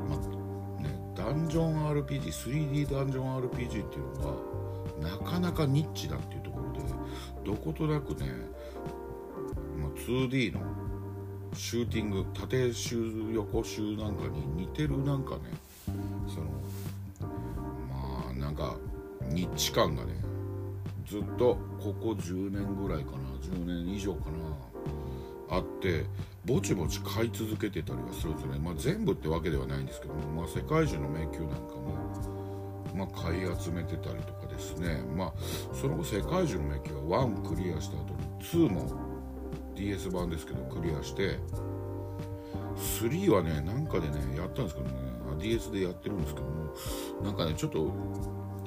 [0.09, 4.37] まあね、ダンジョン RPG3D ダンジョン RPG っていうの
[5.03, 6.81] がなかなかニッチだっていうところで
[7.45, 8.31] どことなくね、
[9.81, 10.61] まあ、2D の
[11.55, 15.41] シューティング縦集横集なんかに似てるなんかね
[16.29, 16.47] その
[17.89, 18.77] まあなんか
[19.31, 20.13] ニッチ感がね
[21.07, 26.05] ずっとここ10年ぐらいかな10年以上かなあって
[26.45, 31.97] ぼちぼち買い続けてたりはするんですよね、まあ、全部ってわけではないんですけども、まあ、世界中の迷宮なんかも、
[32.95, 35.03] まあ、買い集めてたりとかですね。
[35.17, 35.33] まあ
[35.75, 38.93] その後世界中の迷宮は1クリアした後に2も
[39.75, 41.39] DS 版ですけどクリアして
[42.77, 45.11] 3はねなんかでねやったんですけどね。
[45.41, 46.75] DS でやってるんですけども
[47.23, 47.93] なんかねちょっと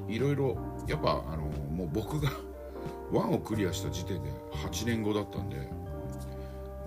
[0.08, 2.30] いろいろやっぱあのもう僕が
[3.12, 5.70] 1をクリアした時点で8年後だったんで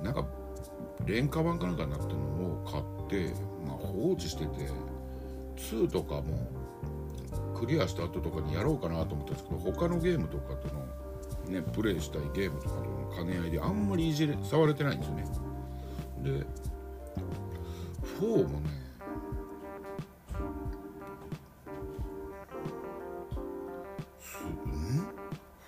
[0.03, 0.25] なんか
[1.05, 3.35] 廉価版かなんかになったのを買って、
[3.67, 4.71] まあ、放置してて
[5.57, 6.49] 2とかも
[7.55, 10.85] クリアした後とかにやろうかなと思ったんですけど他のゲームとかとの
[11.49, 15.25] ねプレイしたいゲームとかとの兼ね合いであんまりいじれ触れてないんですよね。
[16.23, 16.47] で
[18.21, 18.71] 4もね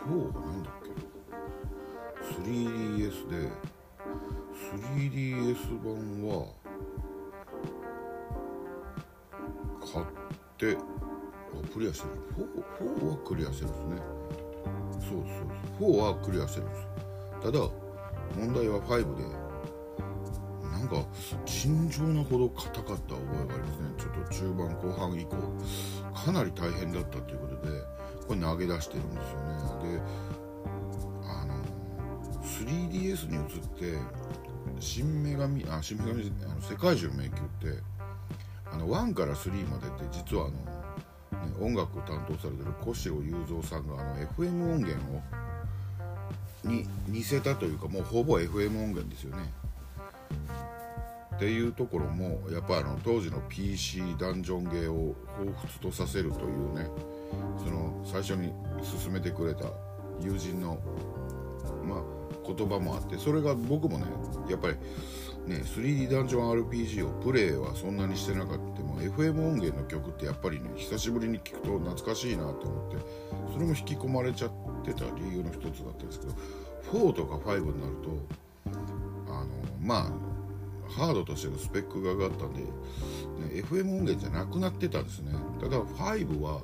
[0.09, 0.89] ?4 がなんだっけ
[2.43, 3.51] ？3DS で
[4.73, 5.95] 3DS 版
[6.29, 6.31] は
[9.93, 10.05] 買っ
[10.57, 12.13] てあクリアしてる
[12.81, 14.03] 4, 4はクリアしてるんですね。
[15.01, 15.23] そうそう
[15.79, 15.93] そう。
[15.93, 16.87] 4はクリアしてるんです。
[17.43, 17.59] ただ
[18.37, 19.23] 問題は5で
[20.71, 21.07] なんか
[21.45, 23.89] 尋常なほど硬かった覚えがありますね。
[23.99, 25.37] ちょっと中盤後半以降
[26.15, 27.98] かなり大変だったということで
[28.29, 29.97] これ投げ出してるんですよね。
[29.97, 30.01] で
[31.25, 31.65] あの
[32.43, 33.99] 3DS に移って
[34.81, 37.83] 新女神あ新女神あの世界中の迷宮って
[38.71, 40.79] あの1から3までって実はあのね
[41.61, 45.23] 音楽を担当されてる小城雄三さんがあの FM 音源を
[46.65, 49.43] に似せたというかもうほぼ FM 音源ですよね。
[51.37, 56.91] っていうところもやっぱあの当時の PC ダンジョンゲーを彷彿とさせるというね
[57.59, 58.53] その最初に
[59.03, 59.71] 勧めてくれた
[60.21, 60.79] 友人の
[61.85, 62.03] まあ
[62.47, 64.07] 言葉もあってそれが僕もね
[64.49, 64.75] やっぱり
[65.47, 68.79] ね 3D ダンジョン RPG をプレイはそんなにしてなかった。
[68.99, 72.97] も FM 音源の曲ってやっぱりね久しぶりに聴くと懐かしいなと思って
[73.53, 74.51] それも引き込まれちゃっ
[74.85, 76.33] てた理由の一つだったんですけど
[76.93, 79.47] 4とか5になるとあの
[79.81, 82.69] まあハードとしてのスペックが上がったんで、ね、
[83.63, 85.33] FM 音源じゃなくなってたんですね。
[85.61, 86.63] ただ5は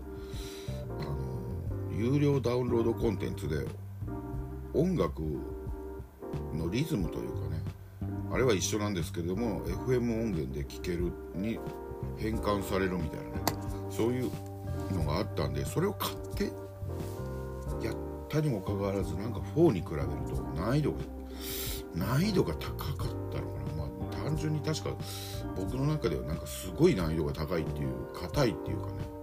[1.96, 3.66] 有料ダウンロードコンテンツで
[4.72, 5.22] 音楽
[6.52, 7.62] のリズムというかね
[8.32, 11.58] あれは一緒なんですけれども FM 音源で聴けるに
[12.18, 13.30] 変換されるみたいなね
[13.90, 14.30] そういう
[14.92, 16.44] のがあったんでそれを買って
[17.84, 17.96] やっ
[18.28, 20.98] たにもかかわらずなんか4に比べると難易度が
[21.94, 23.84] 難易度が高かったのかな。
[23.84, 24.90] まあ単純に確か
[25.56, 29.13] 僕の中ではなんかすごい難易度が高いっていう硬いっていうかね。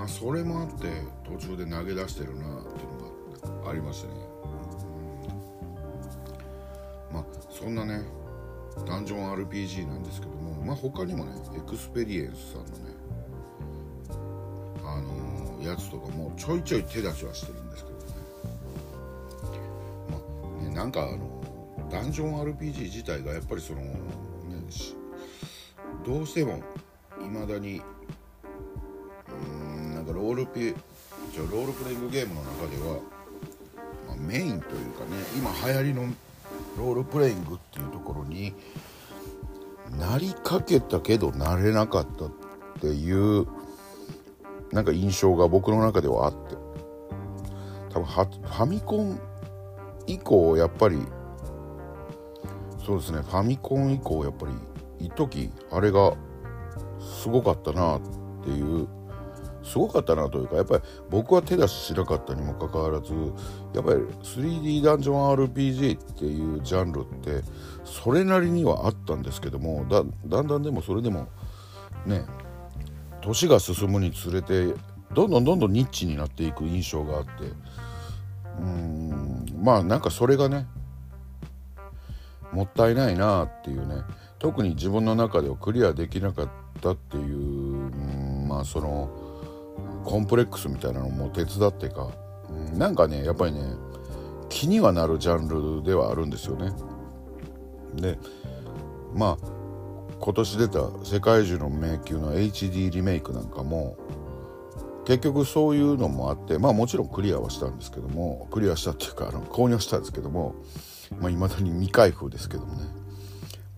[0.00, 4.14] まあそれもあって途中で投げ出してるなっていうのがありましたね。
[7.12, 8.06] まあそんなね
[8.86, 12.94] ダンジョン RPG なんですけどもまあ他にもねエクスペリエンスさんのね
[14.82, 18.04] あのー、やつとかもちょいちょい手出しはしてるんですけどね。
[20.08, 20.16] ま
[20.62, 23.90] あねなんかあのダンジョン RPG 自体がやっぱりそのね
[26.06, 26.62] どうしても
[27.22, 33.00] いまだにールピじゃロールプレイングゲームの中では、
[34.08, 36.14] まあ、メインというかね今流行りの
[36.78, 38.54] ロールプレイングっていうところに
[39.98, 42.30] なりかけたけどなれなかったっ
[42.80, 43.46] ていう
[44.72, 46.60] なんか印象が僕の中ではあって。
[47.90, 49.20] 多分ファミコン
[50.06, 50.98] 以降やっぱり
[52.84, 54.52] そうですねファミコン以降やっぱり
[54.98, 56.14] 一時あれが
[57.00, 58.00] すごかったなっ
[58.44, 58.88] ていう
[59.62, 63.12] すごかったなというかやっぱり僕は手出ししなかったにもかかわらず
[63.74, 67.42] やっぱり 3D ダンジョン RPG っていうジャンルって
[67.84, 71.28] それなりにはあったんですけどもだだんだんでもそれでも
[72.06, 72.24] ね
[73.20, 74.74] 年が進むにつれて
[75.12, 77.30] どんどんどんどんニッチになっていく印象があって
[78.60, 80.66] うんまあなんかそれがね
[82.52, 84.02] もったいないなっていうね
[84.38, 86.48] 特に自分の中ではクリアできなかっ
[86.80, 87.90] たっていう
[88.48, 89.29] まあその
[90.04, 92.10] コンプレックスみたいなのも手伝ってか、
[92.48, 93.60] うん、なんかねやっぱりね
[94.48, 96.72] 気にはなるジャンルではあるんですよね。
[97.94, 98.18] で
[99.14, 99.46] まあ
[100.20, 103.96] 今年出た「世界樹の迷宮」の HD リメイクなんかも
[105.04, 110.54] 結局そういうのもあってまあもちろんクリアはしたんですけどもクリアしたっていうかあの購入したんですけども
[111.18, 112.84] まあ、未だに未開封ですけどもね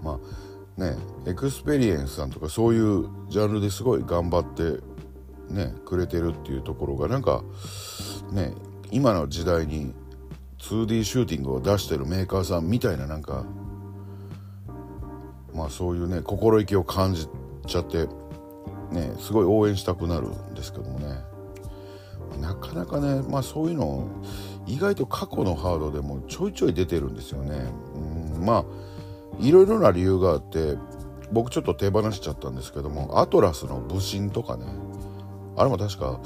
[0.00, 0.18] ま
[0.78, 0.96] あね
[1.26, 4.82] エクスペリエンスさんとかそういうジャンルですごい頑張って
[5.52, 7.42] ねくれてるっていうところがなんか
[8.32, 8.52] ね
[8.90, 9.94] 今の時代に
[10.58, 13.44] 2D シューティングを出してるメーカーさんみたいななんか
[15.54, 17.28] まあそういうね心意気を感じ
[17.66, 18.06] ちゃって
[18.90, 21.32] ねすごい応援したくなるんですけどもね。
[22.40, 24.08] なかなかねまあそういうの
[24.66, 27.70] 意外と過去のハードでもちょいちょい出てるんですよね。
[27.94, 28.64] うんまあ
[29.38, 30.76] いろいろな理由があって
[31.30, 34.66] 僕ちょっと手放しちゃったんですけどもアトラスの武神とかね。
[35.56, 36.20] あれも確か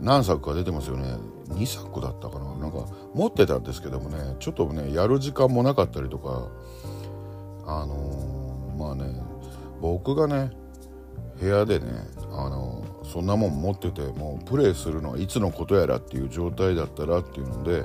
[0.00, 1.16] 何作か出てますよね。
[1.48, 2.56] 2作だったかな。
[2.56, 4.36] なんか持ってたんですけどもね。
[4.40, 6.48] ちょっとねやる時間もなかったりとか。
[7.66, 9.22] あのー、まあね
[9.80, 10.50] 僕がね
[11.40, 11.86] 部屋でね
[12.32, 17.84] あのー、そんなもん持っててもうプレイするのはいつのことやらっていう状態だったらっていうので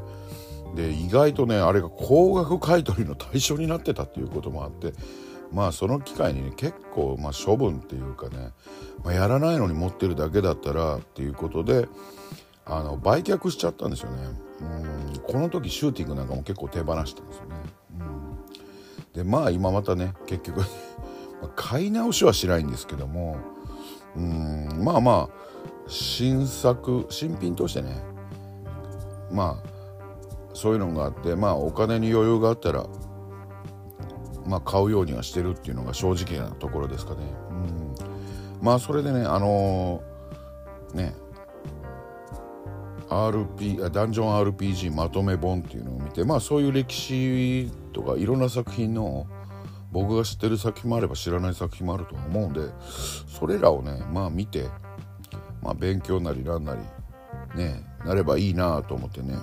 [0.76, 4.93] で意外とねあれが高額買取の対象になってたっていうこともあって
[5.52, 8.52] まあその機会にね結構まあ処分っていうかね、
[9.04, 11.88] まあ、やらないのに持ってるだけだったらっていうことで
[12.66, 14.18] あの売却しちゃったんですよね。
[14.62, 17.56] うんこの時シューティングなんかも結構手放したんですよね、
[18.00, 20.62] うん、でまあ今またね結局
[21.56, 23.38] 買い直しはしないんですけども
[24.16, 25.30] うんまあまあ
[25.88, 28.04] 新作新品としてね
[29.32, 29.70] まあ
[30.54, 32.86] そういうのがあってまあお金に余裕があったら
[34.50, 37.20] まあ、買うようにはしてるっていうのが正直なところですかね。
[37.52, 41.16] うん、まあそれでねあのー、ね。
[43.10, 49.26] RP ダンジョン RPG まとめ本っていうのを見てまあそういう歴史とかいろんな作品の
[49.91, 52.62] 僕が知ってる作品もあれば知らない作品もあると思うんで
[53.28, 54.68] それらをねまあ見て、
[55.64, 56.82] まあ、勉強なりなんなり
[57.56, 59.34] ねなればいいなと思ってね、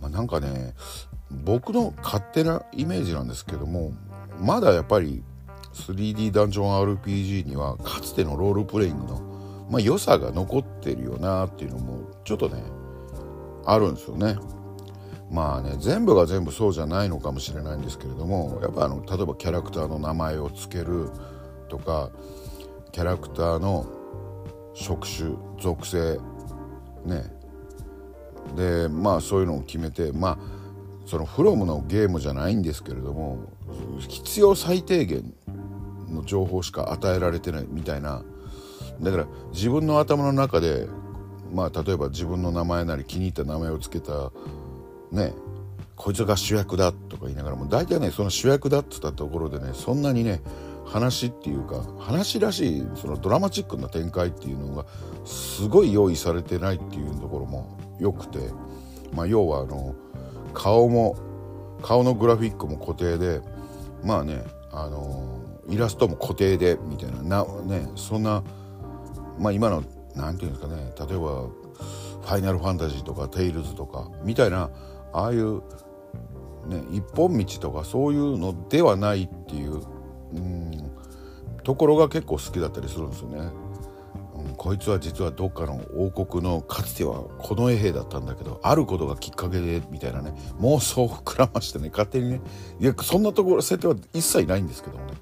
[0.00, 0.74] まあ、なんかね
[1.30, 3.92] 僕の勝手なイメージなんですけども
[4.40, 5.22] まだやっぱり
[5.72, 9.20] 3D ダンジョン RPG にはかつてのロールプレイングの、
[9.70, 12.62] まあ、良さが残ってるよなっていうのもちょっとね
[13.64, 14.36] あるんですよね。
[15.30, 21.08] まあね全部が全部そうじゃないのかもしれないんですけれどもやっぱあの例えばキャラクターの名前を付ける
[21.68, 22.10] とか
[22.90, 23.86] キャラクターの
[24.74, 26.18] 職種属性
[27.04, 27.32] ね
[28.56, 30.59] でまあそういうのを決めてまあ
[31.10, 33.40] そのフロムのゲームじゃないんですけれども
[33.98, 35.34] 必要最低限
[36.08, 38.22] の情報しか与えられてないみたいな。
[39.02, 40.86] だから自分の頭の中で
[41.52, 44.30] まあ例えば自分の名前なり気に入った名前を付けた
[45.10, 45.32] ね
[45.96, 50.42] こいつが主役だとか言いながらも大体ねその主役だって言ったところでねそんなにね
[50.84, 54.86] 話っていうか話らしいそのドラマチックな展開っていうのが
[55.24, 58.38] すごい用意されてないっていうところもよくて、
[59.12, 59.94] まあ、要はあの
[60.52, 61.16] 顔も
[61.82, 63.40] 顔のグラフィックも固定で
[64.02, 64.42] まあね
[64.72, 68.42] あのイラストも固定でみたいなな、ね、そんな、
[69.38, 69.82] まあ、今の
[70.14, 71.46] 何て言うんですかね例えば
[72.20, 74.70] 「ファイナルファンタジー」とか「テイルズ」とかみたいな
[75.12, 75.56] ああいう、
[76.66, 79.80] ね、一本道とかそういうのではないっていう
[80.34, 80.90] うん
[81.62, 83.50] ところが結構好きだったりするんですよね。
[84.60, 90.34] こいつは実はどっかの王国のかつては近衛兵だったんだけどあることがきっかけでみたいなね。
[90.60, 92.42] 妄想を膨らましてね勝手にね。
[92.78, 95.14] いやそんなところ設定は一切ないんですけどもね。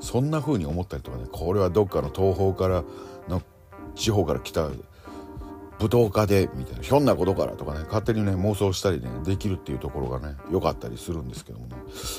[0.00, 2.84] そんな風に思ったりとかねこれはどっかの東方から
[3.26, 3.40] の
[3.94, 6.82] 地方から来た武闘家でみたいな。
[6.82, 11.76] ひょんなことからとかね勝手にね妄想したりねできるっていうところがね良かったりするんですけどもね、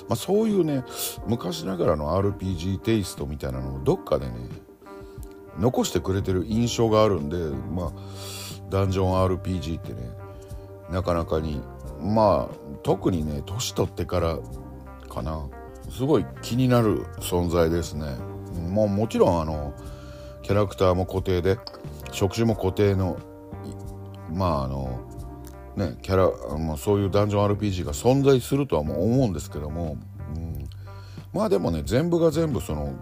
[0.09, 0.83] まあ、そういうね
[1.27, 4.33] 昔ながらの RPG テイストみたいなのをどっかでね
[5.59, 7.37] 残してくれてる印象があるんで
[7.71, 7.91] まあ
[8.69, 10.09] ダンジョン RPG ってね
[10.89, 11.61] なかなかに
[12.01, 14.39] まあ特にね年取ってから
[15.09, 15.47] かな。
[15.89, 18.17] すごい気になる存在ですね。
[18.69, 19.73] もうもちろんあの
[20.41, 21.57] キャラクターも固定で
[22.11, 23.17] 職種も固定の
[24.31, 24.99] まああの
[25.75, 29.97] ねキャラもうそういうダンジョン RPG が存在するとはもう思うんですけども、
[30.35, 30.67] うん、
[31.33, 32.93] まあでもね全部が全部その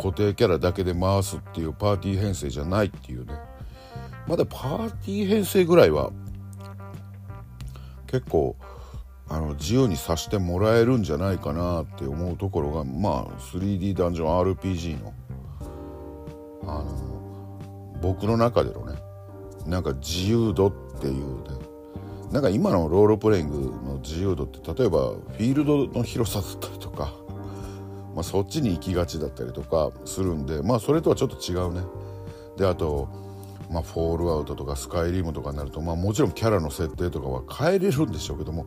[0.00, 3.34] 固定キャラだけで回すっていうパーティー編成じゃないっていうね。
[4.28, 6.12] まだパーティー編成ぐらいは
[8.06, 8.54] 結構
[9.28, 15.12] あの自由にさせてもらえるんじゃないかなって思うところがまあ 3D ダンジョン RPG の
[16.62, 18.98] あの僕の中でのね
[19.66, 21.58] なんか自由度っていうね。
[22.30, 27.14] なんか今のロールプレイングの自由度って例えばフィールドの広さだったりとか、
[28.18, 31.82] まあ、そっちに行きがちだったりとかするんでまあそれとはちょっと違うね。
[32.56, 33.08] であと、
[33.70, 38.66] まあ、フォールアウトとかスカイリムとかになると、まあ、もちろんキャラの設定とかは変えれるんでしょうけども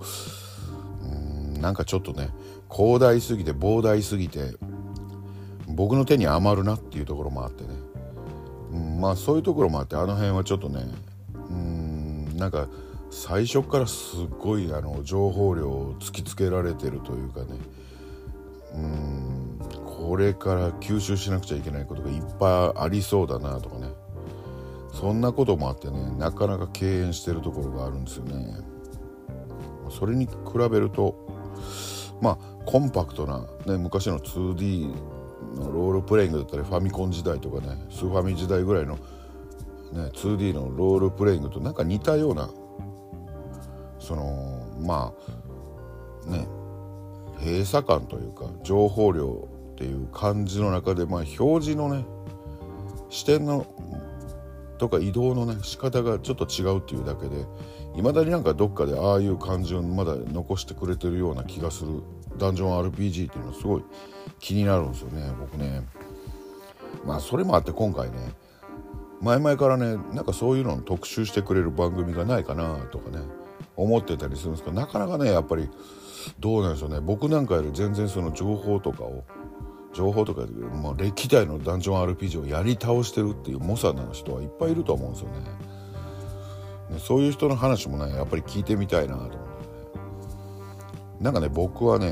[1.04, 2.30] うんなんかちょっとね
[2.74, 4.54] 広大すぎて膨大すぎて
[5.68, 7.70] 僕の手に余るなっていうところもあってね
[8.72, 10.86] うん、まあそういうところもあってあの辺はちょっとね
[11.50, 12.70] うんなんか
[13.10, 17.48] 最初からすっごいあの情報量を突きつけられてるというかね
[18.74, 19.41] うん
[20.02, 23.88] これから吸収しなくちゃいけないことがいっぱいありそうだなとかね
[24.92, 28.58] そんなこともあってねなかなか敬遠してるところがあるんですよね。
[29.90, 31.28] それに比べると
[32.20, 34.88] まあコンパクトな、ね、昔の 2D
[35.56, 39.02] のロールプレイングだったりファミコン時代とかねスーファミ時代ぐらいの、ね、
[40.14, 42.50] 2D のロールプレイングとなんか似たような
[44.00, 45.14] そのま
[46.28, 46.48] あね
[47.40, 49.48] 閉鎖感というか情報量
[49.82, 52.06] っていう感じの中で、まあ、表示のね
[53.10, 53.66] 視点の
[54.78, 57.46] とか移動のね仕方がちょっと違うっていうだけで
[57.96, 62.04] いまだになんかどっかでああいう感じをまだ残してくれてるような気がする。
[62.38, 63.84] ダンジョン RPG っていうのはすごい
[64.40, 65.84] 気になるんですよね僕ね。
[67.06, 68.18] まあそれもあって今回ね
[69.20, 73.24] 前々からねなんかそういうのを特集してくれる番組がないかなとかね
[73.76, 75.70] 思ってたりするんですけどなかなかねやっぱり
[76.40, 77.00] どうなんでしょうね。
[77.02, 79.24] 僕なんかより全然その情報とかを
[79.94, 80.46] 情報とか、
[80.82, 87.00] まあ、歴代のダンジョン RPG をやり倒してるっていう猛者な人はいっぱいいると思うんですよね。
[87.00, 89.38] そういう人の話もねやっぱり聞いてみたいなと思って。
[89.38, 89.42] ね
[91.22, 92.08] なんかね僕はね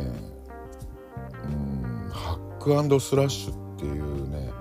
[1.43, 2.57] うんハッ
[2.89, 4.51] クスラッシュっていうね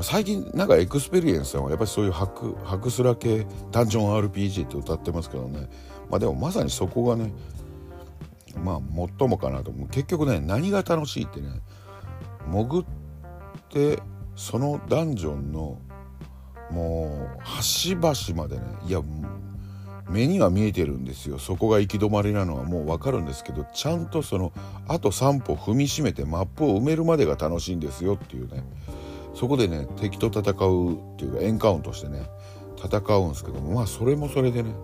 [0.00, 5.68] 最近なんかエクスペリエンスさんはやっぱりそういうハクハクスラ系ダンジョン RPG って謳ってますけどね。
[6.08, 7.32] まあでもまさにそこがね
[8.62, 8.80] まあ
[9.18, 9.70] 最もかなと。
[9.70, 11.48] 思う結局ね何が楽しいってね
[12.50, 12.84] 潜っ
[13.68, 14.02] て
[14.36, 15.78] そのダンジョンの
[16.70, 19.02] もう端々までねいや
[20.08, 21.38] 目には見えてるんですよ。
[21.38, 24.52] そこが行き止まりなのはもう分かるんですけどちゃんとその
[24.88, 28.64] あと3歩踏みしめてマップを埋めるまでが楽しいんですよっていうね。
[29.34, 32.26] そこでね敵と戦うっていうかエンカウントしてね
[32.76, 34.74] 戦うんですけどもまあそれもそれでね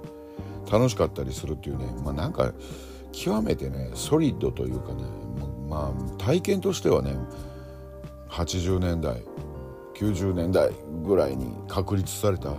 [0.70, 1.84] 楽しかったりするっていうね。
[2.04, 2.52] まあなんか
[3.12, 5.02] 極めてねソリッドというかね
[5.68, 7.16] まあ体験としてはね
[8.30, 9.24] 80年代
[9.98, 10.70] 90年代
[11.04, 12.50] ぐらいに確立された、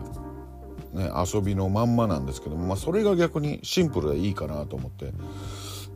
[0.93, 5.13] ね、遊びのまんまなんですけども、まあ、それが逆にシンプルでいいかなと思って、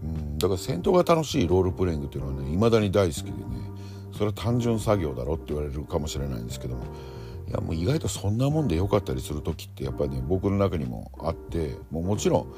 [0.04, 3.38] うん、だから戦闘が楽しいロールプレイングっていうのはね未だに大好きでね
[4.14, 6.84] それは単純作業だろって言われるかもしれないんですけども
[7.50, 12.54] いやもう意外とそんなもんでよかったりする時ってやっぱりね僕の中にもあってもうもちろん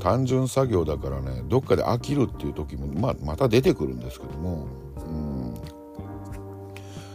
[0.00, 4.66] 単純作業だからねどっかで飽きるっていう時も、まあ、また出てくるんですけども、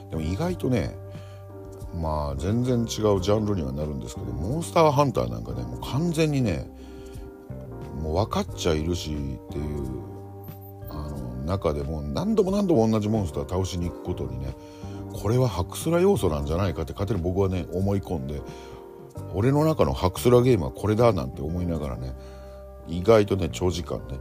[0.10, 0.96] でも意外とね
[1.94, 6.70] まあ全然違うジャンルにはなるんですけどモンスターハンターなんかねもう完全にね
[8.02, 10.02] もう分かっちゃいるしっていう
[10.90, 14.56] あの中でも何度も何度も同じモンスター倒しに行くことにね
[15.14, 18.42] これはハクスラ要素なんじゃないかって勝手に僕はね思い込んで
[19.34, 22.14] 俺の中のハクスラゲームはこれだなんて思いながらね
[22.88, 24.20] 意外とね長時間ね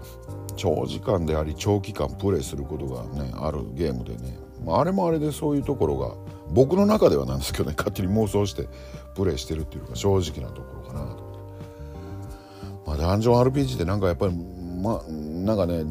[0.57, 6.15] 長時間であり長期間プレイすることがねあるゲームでね、まあ、あれもあれでそういうところが
[6.51, 8.69] 僕の中ではなんですけどね 勝手に妄想して
[9.15, 11.29] プレイしてるっていうか正直なところかなと。
[12.87, 14.35] まあダンジョン RPG ってなんかやっぱり
[14.83, 15.85] まあなんかね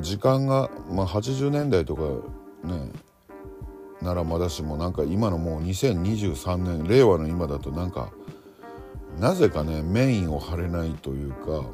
[0.00, 2.02] 時間が、まあ、80年代とか
[2.66, 2.90] ね
[4.00, 8.10] ならまだしもなんか今のもう2023年令和の今だとなんか
[9.18, 11.64] なぜかねメインを張れないというか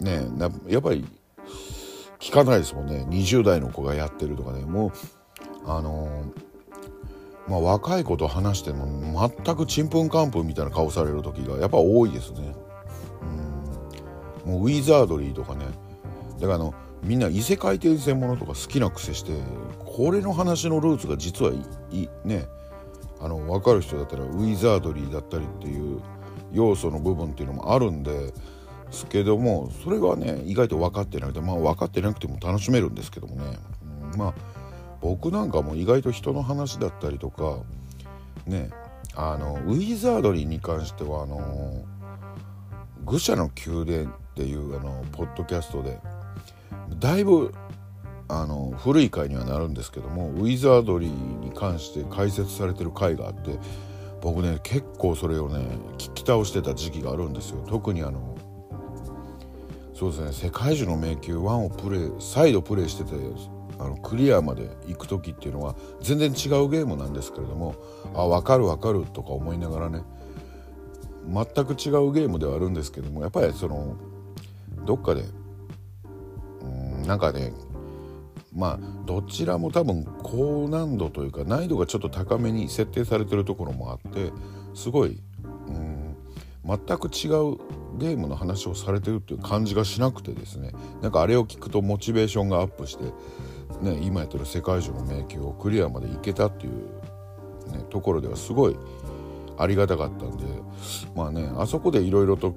[0.00, 0.26] ね
[0.68, 1.06] やっぱり
[2.24, 3.06] 聞かないですもんね。
[3.10, 4.64] 20代の子がやってるとかね。
[4.64, 4.92] もう
[5.66, 6.24] あの
[7.48, 12.54] まあ若い子と話しても全くちんぷんかんぷんみたいな顔される時がやっぱ多いですね。
[14.44, 14.52] うん。
[14.52, 15.66] もうウィザードリーとかね。
[16.40, 19.32] だからあのみんな異世界転生ものとか好きな癖して
[19.84, 22.46] これの話のルーツが実はいね。
[23.20, 26.00] あの分かる人だったらウィザードリーだったりっていう
[26.52, 28.32] 要素の部分っていうのもあるんで
[28.90, 33.58] すけどもそれがね意外と分かってなくてまあ分かってなくても楽しめるんですけどもね、
[34.12, 34.34] うん、まあ
[35.04, 37.58] 僕なんかも意外と人の話だったりとか
[38.46, 38.70] ね
[39.14, 41.84] あのウィザードリーに関してはあの
[43.04, 46.00] 愚者の宮殿っていうあのポッドキャストで
[46.98, 47.52] だいぶ
[48.28, 53.58] あの古い回にはなるんですけどもウィザードリーに関して解説されてる回があって
[54.22, 55.66] 僕ね結構それをね
[55.98, 57.62] 聞き倒してた時期があるんですよ。
[57.68, 58.38] 特にあの
[59.92, 63.14] そうですね世界中の迷宮1をプレイ再度プレイしてて
[63.78, 67.74] あのクリアまで行く時っていうのは全然違うゲームなんですけれども
[68.14, 70.02] あ分かる分かるとか思いながらね
[71.26, 73.96] 全く違うゲームではあるんですけどもやっぱりその
[74.84, 75.24] どっかで
[76.62, 77.52] うんなんかね
[78.54, 84.32] まあどちらも多分高難度というか難易度がちょっと高めに設定されてるところもあって
[84.74, 85.20] すごい
[85.68, 86.16] うん
[86.64, 87.58] 全く違う
[87.98, 90.72] ゲームの話をされてるっていう感じがしなくてですね
[91.02, 93.04] なんかあれを聞くとモチベーションがアップして、
[93.80, 98.76] ね、今やってる世界中の迷宮をクリアまで行けたっていう、ね、ところではすごい
[99.56, 100.44] ありがたかったんで
[101.14, 102.54] まあねあそこでいろいろと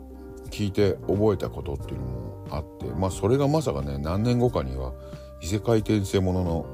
[0.50, 4.94] 聞いて覚えたことっていうのもあってまあそれがまさかね何年後かには
[5.42, 6.66] 異世界転生ものの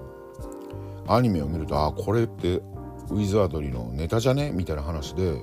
[1.08, 2.62] アニメを見るとあこれって
[3.10, 4.52] ウィザードリーのネタじゃね？
[4.52, 5.42] みたいな話で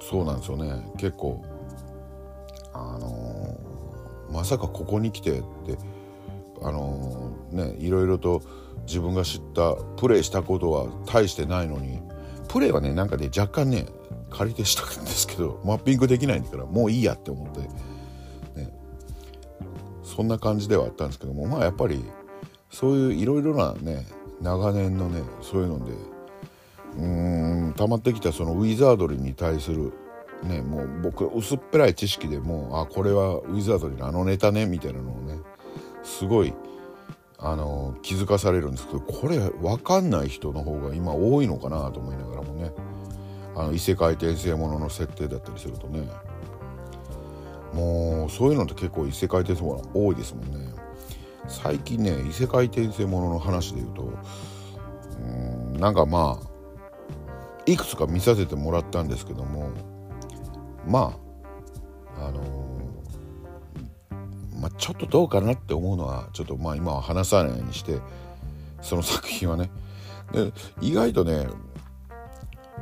[0.00, 0.90] そうなんですよね。
[0.96, 1.44] 結構
[2.72, 5.76] あのー、まさかここに来てって
[6.62, 8.42] あのー、ねいろいろと
[8.86, 12.00] 自分が知ったプレイしたことは大してないのに
[12.48, 13.86] プレイはねなんかね若干ね
[14.30, 17.68] 借りてしたんですけどマッピングできないんだからもういいやって思って
[20.10, 22.04] そんな感じではあったんですけどもまあやっぱり
[22.70, 24.06] そういういろいろなね
[24.42, 25.92] 長年のねそういうので
[26.96, 29.92] うーん溜まってきたそのウィザードリーに対する
[30.42, 35.38] ねもう僕薄っぺらい知識でもあこれはウィザードリーのあのネタねみたいなのをね
[36.10, 36.52] すごい
[37.38, 42.72] あの気づかされるんですけどこれ分かんない人の方が今多いのかなと思いながらもね。
[43.56, 46.08] あの異世界転生ものの設定だったりするとね。
[47.72, 50.72] もうそういうのって結構異世界転生もの多いですもんね。
[51.48, 54.12] 最近ね異世界転生ものの話で言うと
[55.20, 56.50] うんなんかまあ
[57.66, 59.70] いくつか見させてもらったんですけども
[60.86, 61.30] まあ
[62.20, 62.59] あの、
[64.60, 67.98] まあ、ちょっとどうかなって思うのはちょっとまあ今は話さないようにして
[68.82, 69.70] その作品はね
[70.32, 71.48] で意外とね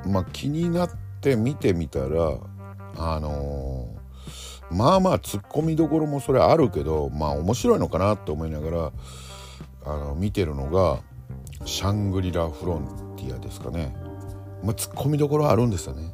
[0.07, 2.39] まあ気になって見てみたら
[2.97, 3.99] あのー
[4.71, 8.93] まあまあツッコミどころもそれあるけどまあ面白いのかなと思いながら
[9.85, 11.01] あの見てるのが
[11.65, 13.95] シャングリラ・フロンティアですかね。
[14.63, 16.13] まあ、ツッコミどころあるんですよね。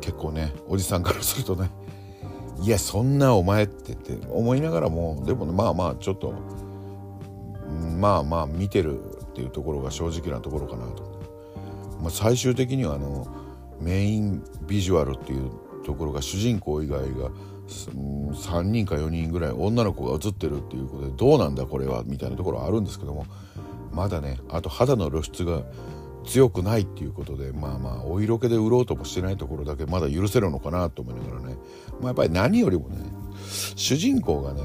[0.00, 1.70] 結構ねおじさんからするとね
[2.62, 6.32] いやそんなお前ってって思いながらもでも、まあまあちょっと
[7.98, 11.02] まあまあ見てるっていうところが正直なところかなと、
[12.00, 13.26] まあ、最終的にはあの
[13.80, 15.50] メインビジュアルっていう
[15.84, 17.30] ところが主人公以外が
[17.66, 23.26] 3人か4人ぐらい女の子が映ってるっていうことでどうなんだこれはみたいなところはあるんですけども
[23.92, 25.62] まだねあと肌の露出が
[26.24, 31.56] 強くないっていうことでまあまあお色気で売ろうともしてないところだけまだ許せるのかなと思いながらね、
[32.00, 32.98] まあ、やっぱり何よりもね
[33.76, 34.62] 主人公がね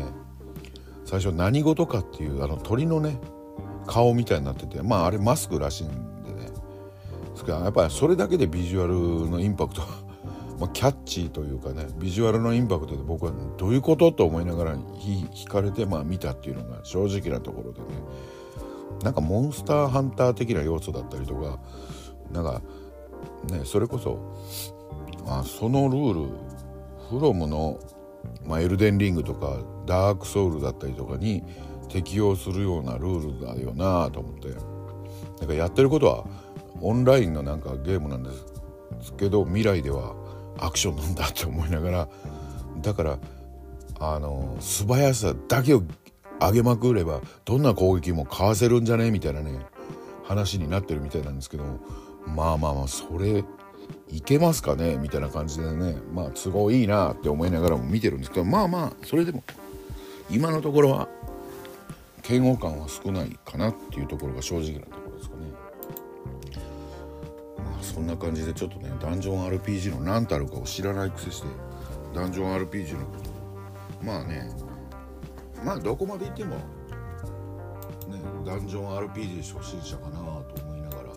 [1.05, 3.19] 最初何事かっていうあの鳥のね
[3.87, 6.51] 顔みたいになっててまああれマスクらしいんでね。
[7.31, 9.81] ですからやっぱりそれだけでビジュアルのインパクト
[10.59, 17.85] まあ、キャッチーというかねビジュアルのインパクトで僕はどういうことと思いながら引かれてまあ見たっていうのが正直なところでね。
[19.03, 21.59] なんかモンスターハンター的な要素だったりとか
[22.31, 22.61] なんか
[23.51, 24.19] ねそれこそ
[25.25, 26.29] あそのルール
[27.09, 27.79] フロムの、
[28.45, 31.43] まあ、エルデンリングとかダークソウルだったりとかに
[31.89, 34.49] 適用するようなルールだよなと思って
[35.39, 36.25] なんかやってることは
[36.81, 38.31] オンラインのなんかゲームなんで
[39.01, 40.15] すけど未来では
[40.59, 42.09] アクションなんだって思いながら
[42.81, 43.19] だから
[43.99, 45.83] あの素早さだけを
[46.39, 49.11] 上げまくればどんな攻撃もかわせるんじゃね？
[49.11, 49.65] みたいなね
[50.23, 51.63] 話になってるみたいなんですけど
[52.25, 53.43] まあまあまあそれ
[54.09, 54.97] いけますかね？
[54.97, 59.43] みたいな感じでねまあ都合いいなって思いながらも見てるんですけどまあまあそれでも
[60.29, 61.07] 今のところは
[62.29, 65.43] 嫌悪感は少ないかなっていうところが正直なところですかね。
[67.57, 71.47] まあそんな感じでちょっとねダンジョン RPG の何たるかを知らないくせして
[72.13, 73.05] ダンジョン RPG の
[74.03, 74.51] まあね
[75.63, 76.61] まあどこまで行ってもね
[78.45, 81.09] ダンジョン RPG 初心者かなと思いながら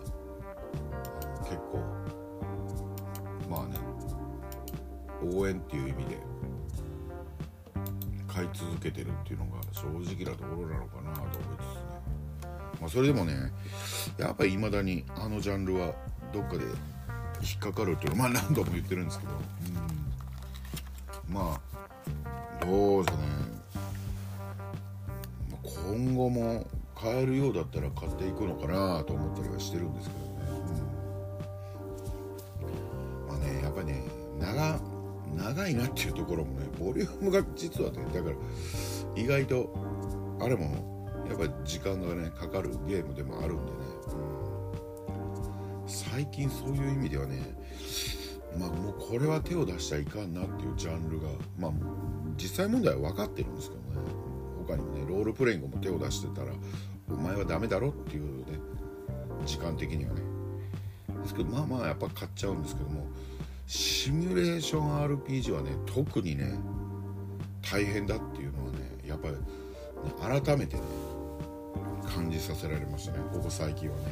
[1.43, 1.83] 結構
[3.49, 3.77] まあね
[5.35, 6.17] 応援っていう意味で
[8.27, 12.01] 買い続けてるっていうのが正直なところなのかなと思いつつね。
[12.79, 13.51] まあそれでもね
[14.17, 15.93] やっぱりいまだにあのジャンルは
[16.33, 16.63] どっかで
[17.41, 19.31] 引っかかるっていうのはまあ何度も言ってるんですけど、
[21.27, 23.30] うん、まあどうですかね。
[25.91, 26.65] 今後も
[26.95, 30.31] 買えるようだったら買っていくのかなと思ったりはしてるんですけどね、
[32.61, 34.03] うん、まあねやっぱりね
[34.39, 34.79] 長
[35.35, 38.35] 長いなっていうところもねボリュームが実はねだから
[39.15, 39.75] 意外と
[40.39, 43.77] あれもやっぱり時間がねかかるゲームでもあるんでね、
[45.83, 47.41] うん、最近そういう意味ではね
[48.57, 51.27] まあもうこれは手を出しちゃいかんなっていうジャンルが
[51.57, 51.71] まあ
[52.37, 53.80] 実際問題は分かってるんですけど
[54.75, 56.51] ね他にもねロールプレイングも手を出してたら
[57.09, 58.59] お前はダメだろっていうね
[59.45, 60.21] 時間的にはね。
[61.21, 63.07] ですけどまあまあやっぱ買っちゃうんですけども
[63.67, 66.53] シミュレーション RPG はね特にね
[67.61, 69.35] 大変だっていうのはねやっぱり、
[70.43, 70.83] 改めてね
[72.05, 73.19] 感じさせられましたね。
[73.31, 74.03] ここ最近はね。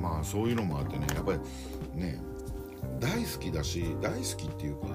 [0.00, 1.38] まあそういうのもあってねやっぱり
[1.94, 2.20] ね
[2.98, 4.86] 大好きだし大好きっていうか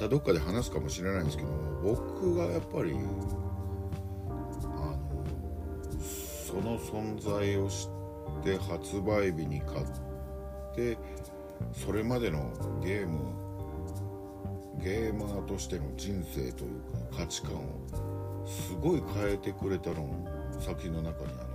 [0.00, 1.50] たどっかで話すかもしれないんですけど
[1.82, 2.96] 僕がやっぱりあ
[4.96, 5.02] の
[6.00, 7.86] その存在を知
[8.40, 9.86] って発売日に買っ
[10.74, 10.96] て
[11.74, 12.50] それまでの
[12.82, 13.18] ゲーム
[14.82, 16.80] ゲーマーとしての人生という
[17.10, 17.60] か価値観を
[18.46, 20.08] すごい変えてくれたの
[20.58, 21.50] 作品の中にあの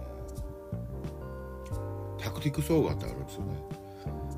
[2.19, 3.55] タクティクソーガってあるんですよね。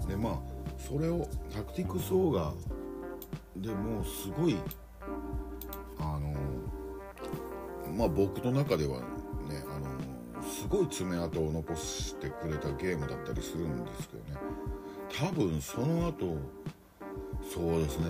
[0.08, 0.40] でまあ
[0.78, 2.54] それをタクティクソーガ
[3.62, 4.58] でもうすごい
[6.00, 6.34] あの
[7.96, 14.38] まあ僕の中ではねあのすごい爪痕を残してくれたゲームだったりするんですけどね。
[15.20, 16.38] 多分その後
[17.54, 18.06] そうですね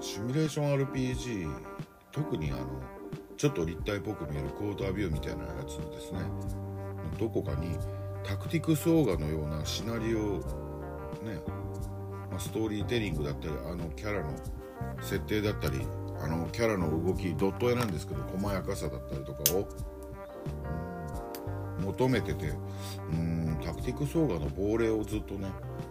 [0.00, 1.50] シミュレーション RPG
[2.12, 2.66] 特にあの
[3.36, 6.20] ちょっと立体っぽく見えるクォータービューみたいなやつですね。
[7.18, 7.76] どこかに
[8.22, 10.38] タクティクスオーガのようなシナリオ
[11.22, 11.40] ね、
[12.30, 14.30] まあ、ストーリーテリングだったりあのキャラの
[15.00, 15.80] 設定だったり
[16.22, 19.68] あのキャラの動きドット絵なんですけど細やかさだったりとかを
[21.80, 22.52] 求めてて
[23.10, 25.48] うんタクティクソーガの亡霊をずっとね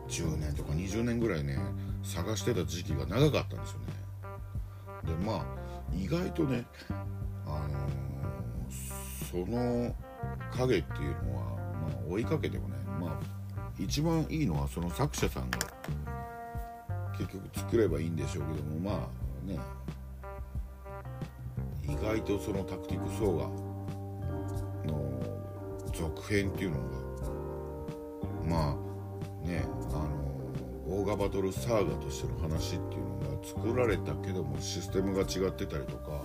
[0.08, 1.58] 10年とか20年ぐらいね
[2.04, 3.86] 探してた時期が長かったんですよね。
[5.04, 5.46] でまあ
[5.96, 6.66] 意外とね
[7.46, 9.96] あのー、その
[10.52, 13.40] 影っていうのは、まあ、追いかけてもねまあ
[13.80, 15.60] 一番いいのはその作者さんが
[17.20, 19.10] 結局作ればいいんでしょうけどもま
[19.46, 19.60] あね。
[21.84, 25.20] 意外とそのタクティクスオーガの
[25.92, 26.84] 続編っていうのが
[28.46, 28.78] ま
[29.44, 30.30] あねあの
[30.88, 36.22] オーガバトルサーガとしての話っていうのが作られたけどもシステムが違ってたりとか、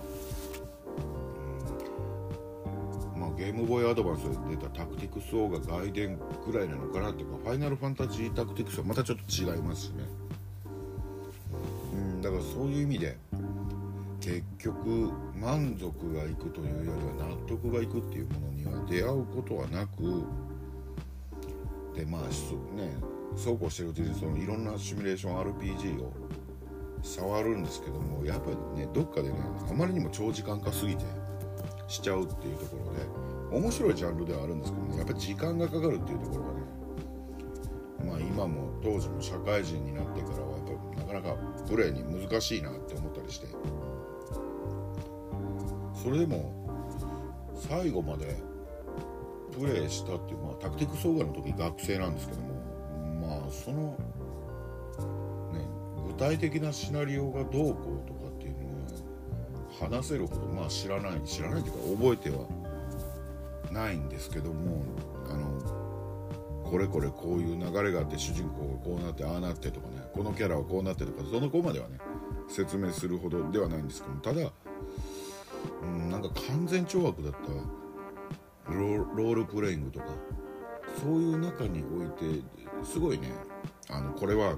[3.15, 10.03] うん、まあゲームボーイアドバンスで出たタクティクスオーガ外伝ぐらいなのかなっていうかファイナルファンタジータクティクスはまたちょっと違いますしね、
[12.25, 13.17] だからそういう意味で
[14.19, 20.25] 結局満足がいくというよりは納得がいくっていうものには出会うことはなく
[21.95, 22.95] でまあね
[23.35, 26.11] そうこうしてるうちにそのいろんなシミュレーション RPG を
[27.03, 29.35] 触るんですけどもやっぱりねどっかでね
[29.69, 31.03] あまりにも長時間化すぎて
[31.87, 32.77] しちゃうっていうとこ
[33.51, 36.59] ろで面白いジャンルではあるんですけどねやっぱり時間がかかるっていうところがね
[38.03, 40.64] まあ今も当時も社会人になってからは
[41.15, 41.35] なか
[41.67, 43.47] プレーに難しいなって思ったりして。
[46.05, 46.53] それでも
[47.67, 48.37] 最後まで
[49.51, 52.53] プレーしたっていう、まあ、タクティックスオーガの時学生なんですけども
[53.41, 53.97] まあその、
[55.51, 55.65] ね、
[56.07, 62.45] 具体的なシナリオがどうこうとかっていうのは話せるほどまあ知らない知らないというか覚えては
[63.71, 64.83] ないんですけども
[65.27, 69.94] あのこれこれこういう流れがあって主人公がこうなってああなってとかね。
[70.15, 71.97] このキャラはこうなってとかその子まではね
[72.47, 74.51] 説明するほどではないんですけどもただ
[75.81, 80.05] うん、なんか完全懲悪だったロールプレイングとか
[81.01, 82.41] そういう中において
[82.83, 83.31] すごいね
[83.89, 84.57] あのこれはあの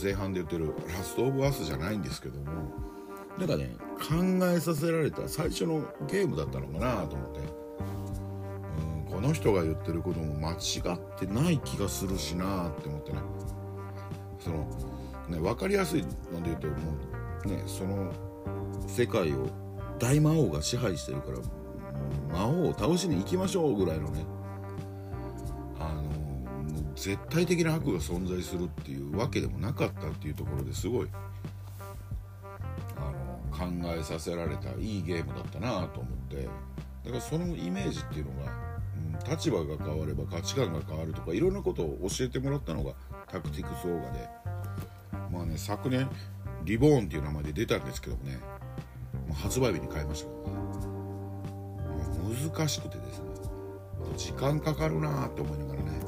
[0.00, 2.44] 前半で言ってる「ラスト・オブ・アス」じゃないんですけども
[3.38, 7.40] なんかね考えさせられた最初のゲームだったのかなと思って。
[7.40, 7.62] うん
[9.12, 10.54] この人が言ってることも間違
[10.94, 13.18] ってない気がするしなって思ってね。
[14.42, 14.66] その
[15.28, 16.08] ね分かりやすいの
[16.42, 16.74] で言うとも
[17.44, 18.12] うねその
[18.86, 19.48] 世界を
[19.98, 21.38] 大魔王が支配してるから
[22.36, 24.24] 魔王を倒しに行きましょうぐらいのね
[25.78, 31.08] あの絶対的な悪が存在するっていうわけでもなかったっていうところですごい
[32.96, 36.48] あの考えさせられたいいゲームだったなと思って
[37.04, 38.52] だからそのイメージっていうのが、
[39.24, 42.92] うん、立場が変われば価値観が変わるとかいろんなことを教えてもらったのが
[43.32, 44.28] タクティクスオーガで。
[45.32, 46.08] まあね昨年
[46.64, 48.38] リボーンっていう名前で出たんですけどもね。
[49.26, 50.56] もう発売日に買いましたからね。
[52.18, 53.24] もう難しくてですね。
[54.16, 56.00] 時間かかるなって思いながらね、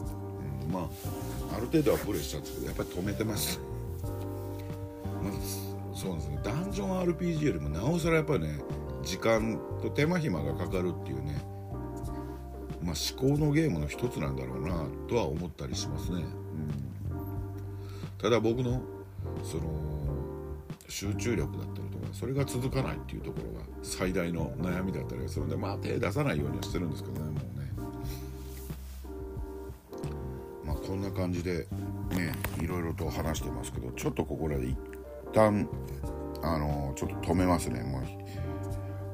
[0.67, 3.61] うん、まあある程度はプレイしたんですけどやっぱり止めてます、
[5.23, 5.33] まあ、
[5.95, 6.41] そうなんですね。
[6.45, 8.61] ダンジョン RPG よりもなおさらやっぱりね
[9.03, 11.43] 時間と手間暇がかかるっていうね。
[12.83, 16.25] まあ思考のゲームの一つなんだろうなとは思ったりしますね、うん、
[18.19, 18.81] ただ僕の
[19.43, 19.63] その
[20.89, 27.41] 集中力だったりとかそれが続かないっていうところが最大の悩みだったりするんでまあ手出さないようにはしてるんですけどねもうね。
[30.65, 31.67] まあこんな感じで
[32.11, 34.79] ねいろいろと話してますけどちょっとここらで一
[35.33, 35.69] 旦
[36.43, 37.83] あのちょっと止めますね。
[37.83, 38.03] もう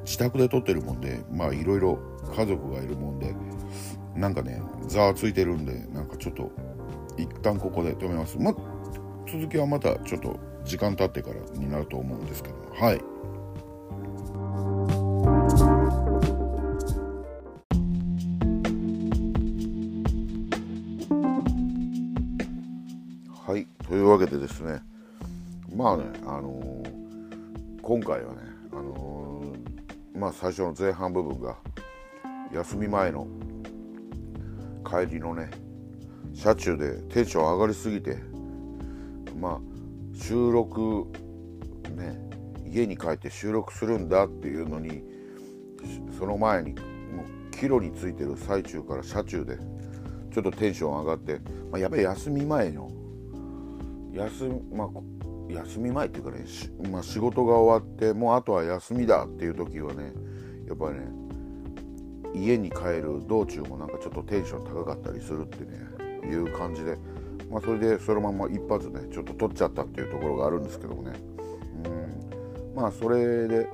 [0.05, 1.99] 自宅で撮ってるもんでまあいろいろ
[2.35, 3.35] 家族がいるもんで
[4.17, 6.51] なんかねざわついてるんでなんかちょっと
[7.17, 8.39] 一旦ここで止めます。
[8.39, 8.55] ま
[9.33, 13.01] 続きはまたちょっと時間経ってからになると思うんですけどはい。
[23.47, 23.67] はい。
[23.87, 24.81] というわけでですね。
[25.77, 28.41] まあねあのー、今回はね
[28.73, 31.57] あのー、まあ最初の前半部分が
[32.53, 33.29] 休み前の
[34.85, 35.51] 帰りのね
[36.35, 38.30] 車中でテンション上がりすぎて
[39.41, 39.61] まあ
[40.15, 41.07] 収録
[41.97, 42.19] ね
[42.67, 45.03] 家に帰って収録するんだっていうのに
[46.19, 49.59] その前にもう帰路についてる最中から車中で
[50.33, 52.91] ちょっとテンション上がって、まあ、やっぱり休み前の
[54.13, 54.89] 休,、まあ、
[55.53, 56.45] 休み前っていうかね、
[56.91, 60.13] まあ、仕事が終わってもうあとは休みだっていう時はね
[60.69, 61.21] やっぱりね
[62.33, 66.97] 家に帰る道中もなんかちょっとテンション高かったりするってねいう感じで
[67.51, 71.13] まあ、それでそのまま一発ねちょっと取っちゃったっていうところがあるんですけどもね、
[71.85, 73.65] うん、まあそれで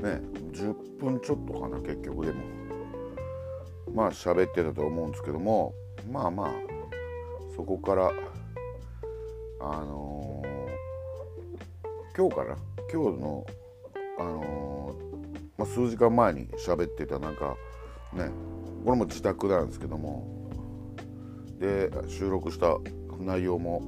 [0.00, 0.22] ね
[0.52, 2.56] 10分ちょっとかな結局でも。
[3.96, 5.72] まあ喋ってたと思うんですけども
[6.10, 6.52] まあまあ
[7.56, 8.10] そこから
[9.58, 12.56] あのー、今日かな
[12.92, 13.46] 今日の
[14.18, 17.56] あのー、まあ、数時間前に喋ってたなんか
[18.12, 18.28] ね
[18.84, 20.35] これも自宅なんですけども。
[21.58, 22.76] で収録した
[23.18, 23.82] 内容も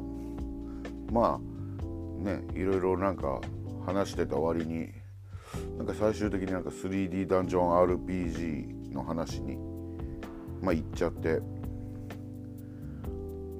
[1.12, 3.40] まあねいろいろなんか
[3.84, 4.90] 話してた割に
[5.76, 9.56] なんか最終的になんか 3D ダンジョン RPG の話に
[10.62, 11.40] まあ行っちゃって。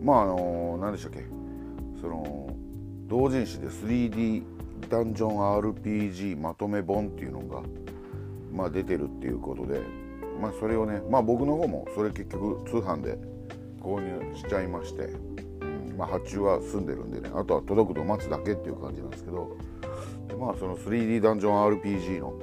[0.02, 1.24] まああの何でしたっけ。
[2.00, 2.50] その
[3.06, 4.42] 同人誌で 3D
[4.88, 7.62] ダンジョン RPG まとめ本っていうのが、
[8.52, 9.80] まあ、出てるっていうことで、
[10.40, 13.18] まあ、それをね、まあ、僕の方もそれ結局通販で
[13.81, 19.57] 購入しちゃいまして、うんまあ、発注は済んでるんでねあとは届くのを待つだけっていう感じなんですけど
[20.39, 22.39] まあその 3D ダンジョン RPG の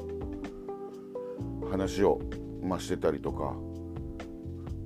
[1.70, 2.20] 話を、
[2.64, 3.56] まあ、してたりとか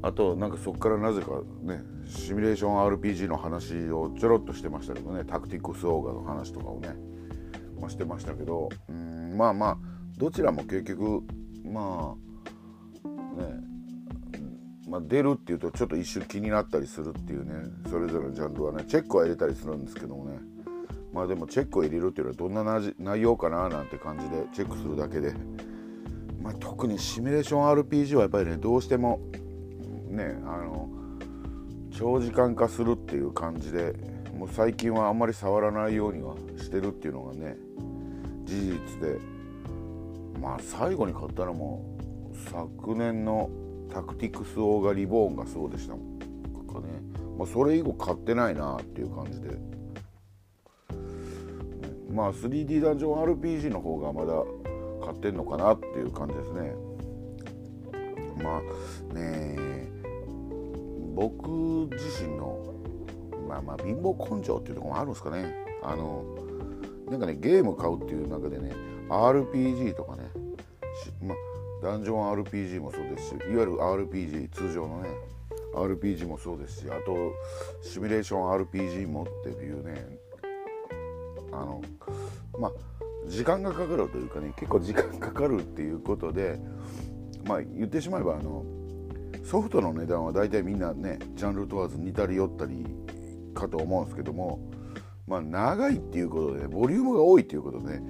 [0.02, 6.96] あとなんかそこからなぜかねシミュレーション RPG の話をちょろっとしてましたけどねタクティックスオーガの話とかをね、
[7.80, 9.78] まあ、してましたけどうんまあまあ
[10.18, 11.24] どちらも結局
[11.66, 13.69] まあね
[14.90, 20.40] まあ、出るっていうとちょっと一瞬気になったりするっていうねそれぞれのジャンルはねチェックは入れたりするんですけどもね。
[21.14, 25.34] まあでもチェックを入れるっていうのはどんな内容かななんて感じでチェックするだけで、
[26.40, 29.20] まあ、特にシミュレーション RPG はやっぱりねどうしても
[30.08, 30.88] ねあの
[31.92, 33.96] 長時間化するっていう感じで
[34.38, 37.58] もう最近はあんまり触らないようにはしてるっていうのがね
[38.46, 39.40] 事実で。
[40.40, 41.84] まあ最後に買ったのも
[42.50, 43.50] 昨年の
[43.92, 46.20] タクティクスオーガリボーンがそうでしたもん。
[46.70, 46.88] かね、
[47.38, 49.58] まあ、それ以後買ってないなっていう感じで。
[52.12, 54.34] まあ 3D ダンジョン RPG の方がまだ
[55.06, 56.74] 買ってんのかなっていう感じですね。
[58.44, 59.58] まあね
[61.14, 61.50] 僕
[61.92, 62.58] 自身の
[63.48, 65.54] まあまあ貧乏根性っていうところもあるんですかね。
[65.84, 66.24] あの
[67.10, 68.72] なんかねゲーム買うっていう中でね
[69.10, 70.30] RPG とかね
[71.22, 71.38] まあ
[71.82, 75.10] ダンジョン RPG もそうですしいわゆる RPG 通常のね
[75.74, 77.34] RPG もそうですしあと
[77.82, 80.06] シミュレーション RPG もっていうね
[81.52, 81.82] あの
[82.60, 82.72] まあ
[83.28, 86.60] 時間がかかるというかね結構時間かかるっていうことで
[87.46, 88.66] まあ言ってしまえばあの
[89.44, 92.86] ソフトの値段は大体みんなねジャンル問わず似たり寄ったり
[93.54, 94.60] かと思うんですけども
[95.28, 98.02] まあ長いっていうことで、ボリュームが多いっていうことで、ね、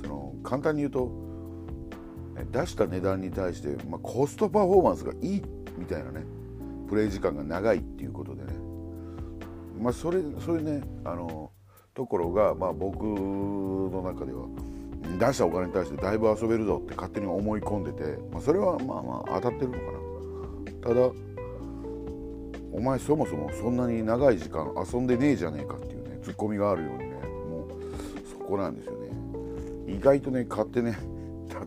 [0.00, 1.31] その簡単に言うと
[2.50, 5.42] 出した値段に対して、まあ、コストパフォーマンスがいい
[5.76, 6.24] みたいなね
[6.88, 8.52] プレイ時間が長いっていうことでね。
[9.80, 11.50] まあそれそういうねあの
[11.94, 14.46] ところが、まあ、僕の中では
[15.18, 19.78] 出したお金に対してだいぶ遊べるぞって勝手に思い込んでて、まあ、それはまあまあ当たってるのか
[20.88, 20.94] な。
[20.94, 21.10] ただ
[22.72, 27.04] お前そもそもそんなに長い時間遊んでねえじゃねえかっていうねツッコミがあるようにね
[27.50, 27.70] もう
[28.30, 29.08] そこなんですよね。
[29.88, 30.96] 意外とね買ってね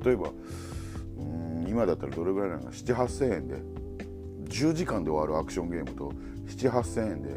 [0.04, 0.30] 例えば
[1.76, 3.86] 今だったらどれぐらいなのか78000円で。
[4.46, 6.14] 10時間で終わるアクションゲームと
[6.48, 7.30] 78000円で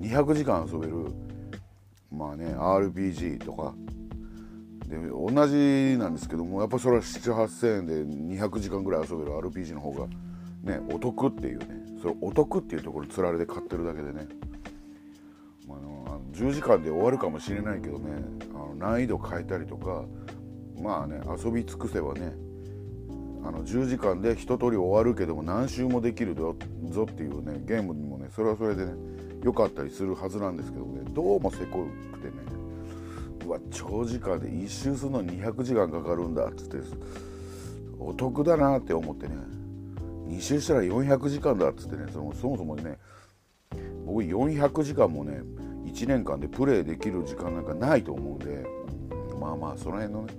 [0.00, 1.12] 200時間遊べる
[2.12, 3.74] まあね RPG とか。
[4.86, 10.06] で同じなんですけどもやっぱそれは78000円で200時間ぐらい遊べる RPG の方が
[10.62, 11.66] ねお得っていうね。
[12.00, 14.28] それお得っていうところつられで買ってるだけでね。
[15.66, 18.12] まあの10時間で終わるかもしれないけどね
[18.54, 20.04] あの難易度変えたりとか
[20.80, 22.45] まあね遊び尽くせばね
[23.46, 28.92] あの10時間で一通り終わるけども何周もできるぞっていうねゲームにもねそれはそれでね
[29.44, 32.34] 良かったりするはずなんですけどねどうもせこくてね
[33.46, 36.78] うわ長時間で1周するのに200時間かかるんだっつって
[38.00, 39.36] お得だなって思ってね
[40.26, 42.98] 2周したら400時間だっつってねそのそもそもね
[44.04, 45.40] 僕400時間もね
[45.86, 48.66] 1年間でプレイできる時間なんかないと思うんで、
[49.40, 50.34] まあまあその辺のね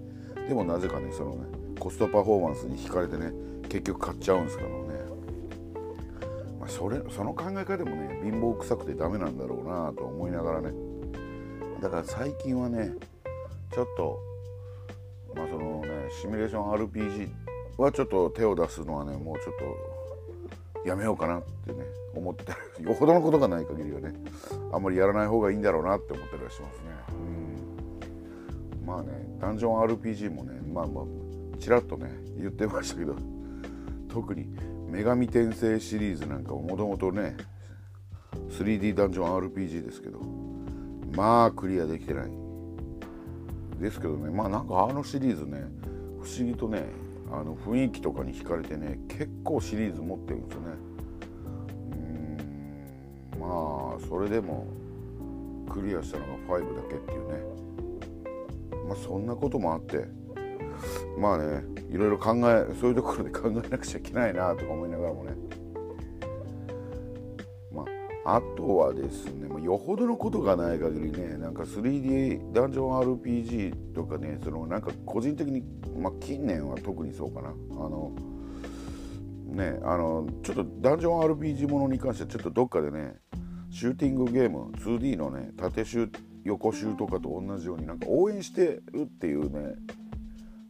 [0.50, 3.32] でもなぜかねそのねコストパフォーマンスに惹かれてね
[3.70, 4.76] 結局買っちゃうんですけどね、
[6.60, 10.72] まあ、それその考え方もね貧乏くさくてダメなんだろうなと思いながらね。
[11.82, 12.92] だから最近はね
[13.74, 14.20] ちょっと
[15.36, 17.30] まあそのねシミュレーション RPG
[17.78, 19.54] はちょっと手を出すのはねもうちょっ
[20.84, 21.84] とやめようかなってね
[22.16, 24.14] 思ってたらよほどのことがない限りはね
[24.72, 26.84] あんまりやらない方がいいんだろうなって思ったりはしますね。
[28.82, 28.86] うん。
[28.88, 29.10] まあね
[29.40, 31.27] ダンジョン RPG もねまあまあ
[31.60, 33.16] ちらっとね言ってましたけど
[34.10, 34.48] 特に
[34.90, 37.36] 女神転生シリーズなんかもともとね
[38.50, 40.20] 3D ダンジョン RPG ですけど
[41.16, 42.48] まあクリアできてない。
[43.80, 45.64] ですけどねまあなんかあのシリーズね
[46.22, 46.86] 不思議とね
[47.32, 50.68] あの雰囲気とかに惹かれてね結構シリーズ持ってるんですよね。
[53.36, 54.66] うんまあそれでも
[55.70, 57.40] クリアしたのが5だけっていうね。
[58.88, 60.08] まあそんなこともあって
[61.18, 65.32] まあねいろいろ考えそういうところで考えなくちゃいけないなとか思いながらもね。
[67.72, 67.86] ま
[68.26, 75.64] ああとはですね、まあ、よほどのことがない限りねなんか 3D ダンジョン RPG とかねそのなんか個人的に、
[75.98, 77.50] まあ、近年は特にそうかな。
[77.50, 78.16] あの
[79.46, 83.16] ねあのちょっとダンジョン RPG ものに関してはちょっとどっかでね
[83.70, 86.10] シューティングゲーム 2D のね縦集
[86.44, 89.76] 横集とかと同じようになんか応援してるっていうね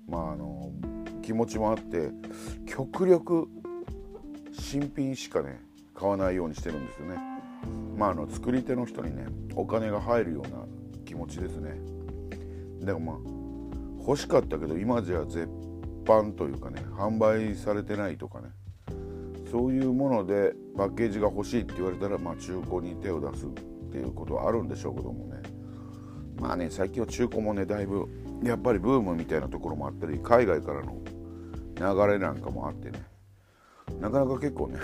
[0.08, 0.72] まああの
[1.22, 2.12] 気持ちもあって
[2.66, 3.47] 極力
[4.53, 5.60] 新品しかね
[5.93, 7.18] 買わないようにしてるんですよね。
[7.97, 10.66] まあ、あの作り手の人にねお金が入るような
[11.05, 11.80] 気持ちですね
[12.80, 13.18] でもまあ
[14.08, 15.49] 欲しかったけど今じゃ絶
[16.05, 18.49] 版というかね販売されてないとかね
[19.51, 23.49] そういうものでパッケージが欲しいって言われたらまあ中古に手を出すっ
[23.91, 25.41] ていうことはあるんでしょうけどもね
[26.39, 28.08] まあね最近は中古もねだいぶ
[28.43, 31.01] やっぱりブームみたいなところもあったり海外からの
[31.75, 33.03] 流れなんかもあってね
[33.99, 34.79] なかなか結構ね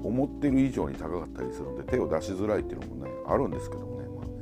[0.00, 4.32] 思ってる以上に高かったりするんで手を出しづらいっていうのもねあるんですけどもねまあね。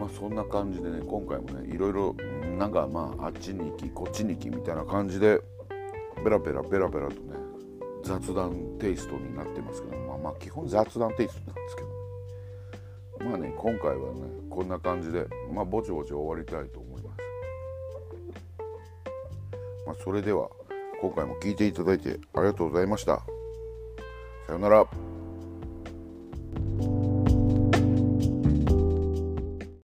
[0.00, 2.16] まあそんな感じでね今回もねいろいろ
[2.58, 5.40] なんかまああっちに行きこっちに行きみたいな感じで
[6.24, 7.36] ペラペラペラペラとね
[8.02, 11.85] 雑談テイストになってますけどまあまあ基本雑談テイストなんですけど
[13.20, 17.16] まあね今回はねこんな感じでまあぼちぼち終わりたいと思います
[19.86, 20.48] まあそれでは
[21.00, 23.22] 今回も聴いていただいてありがとうございました。
[24.46, 25.15] さようなら。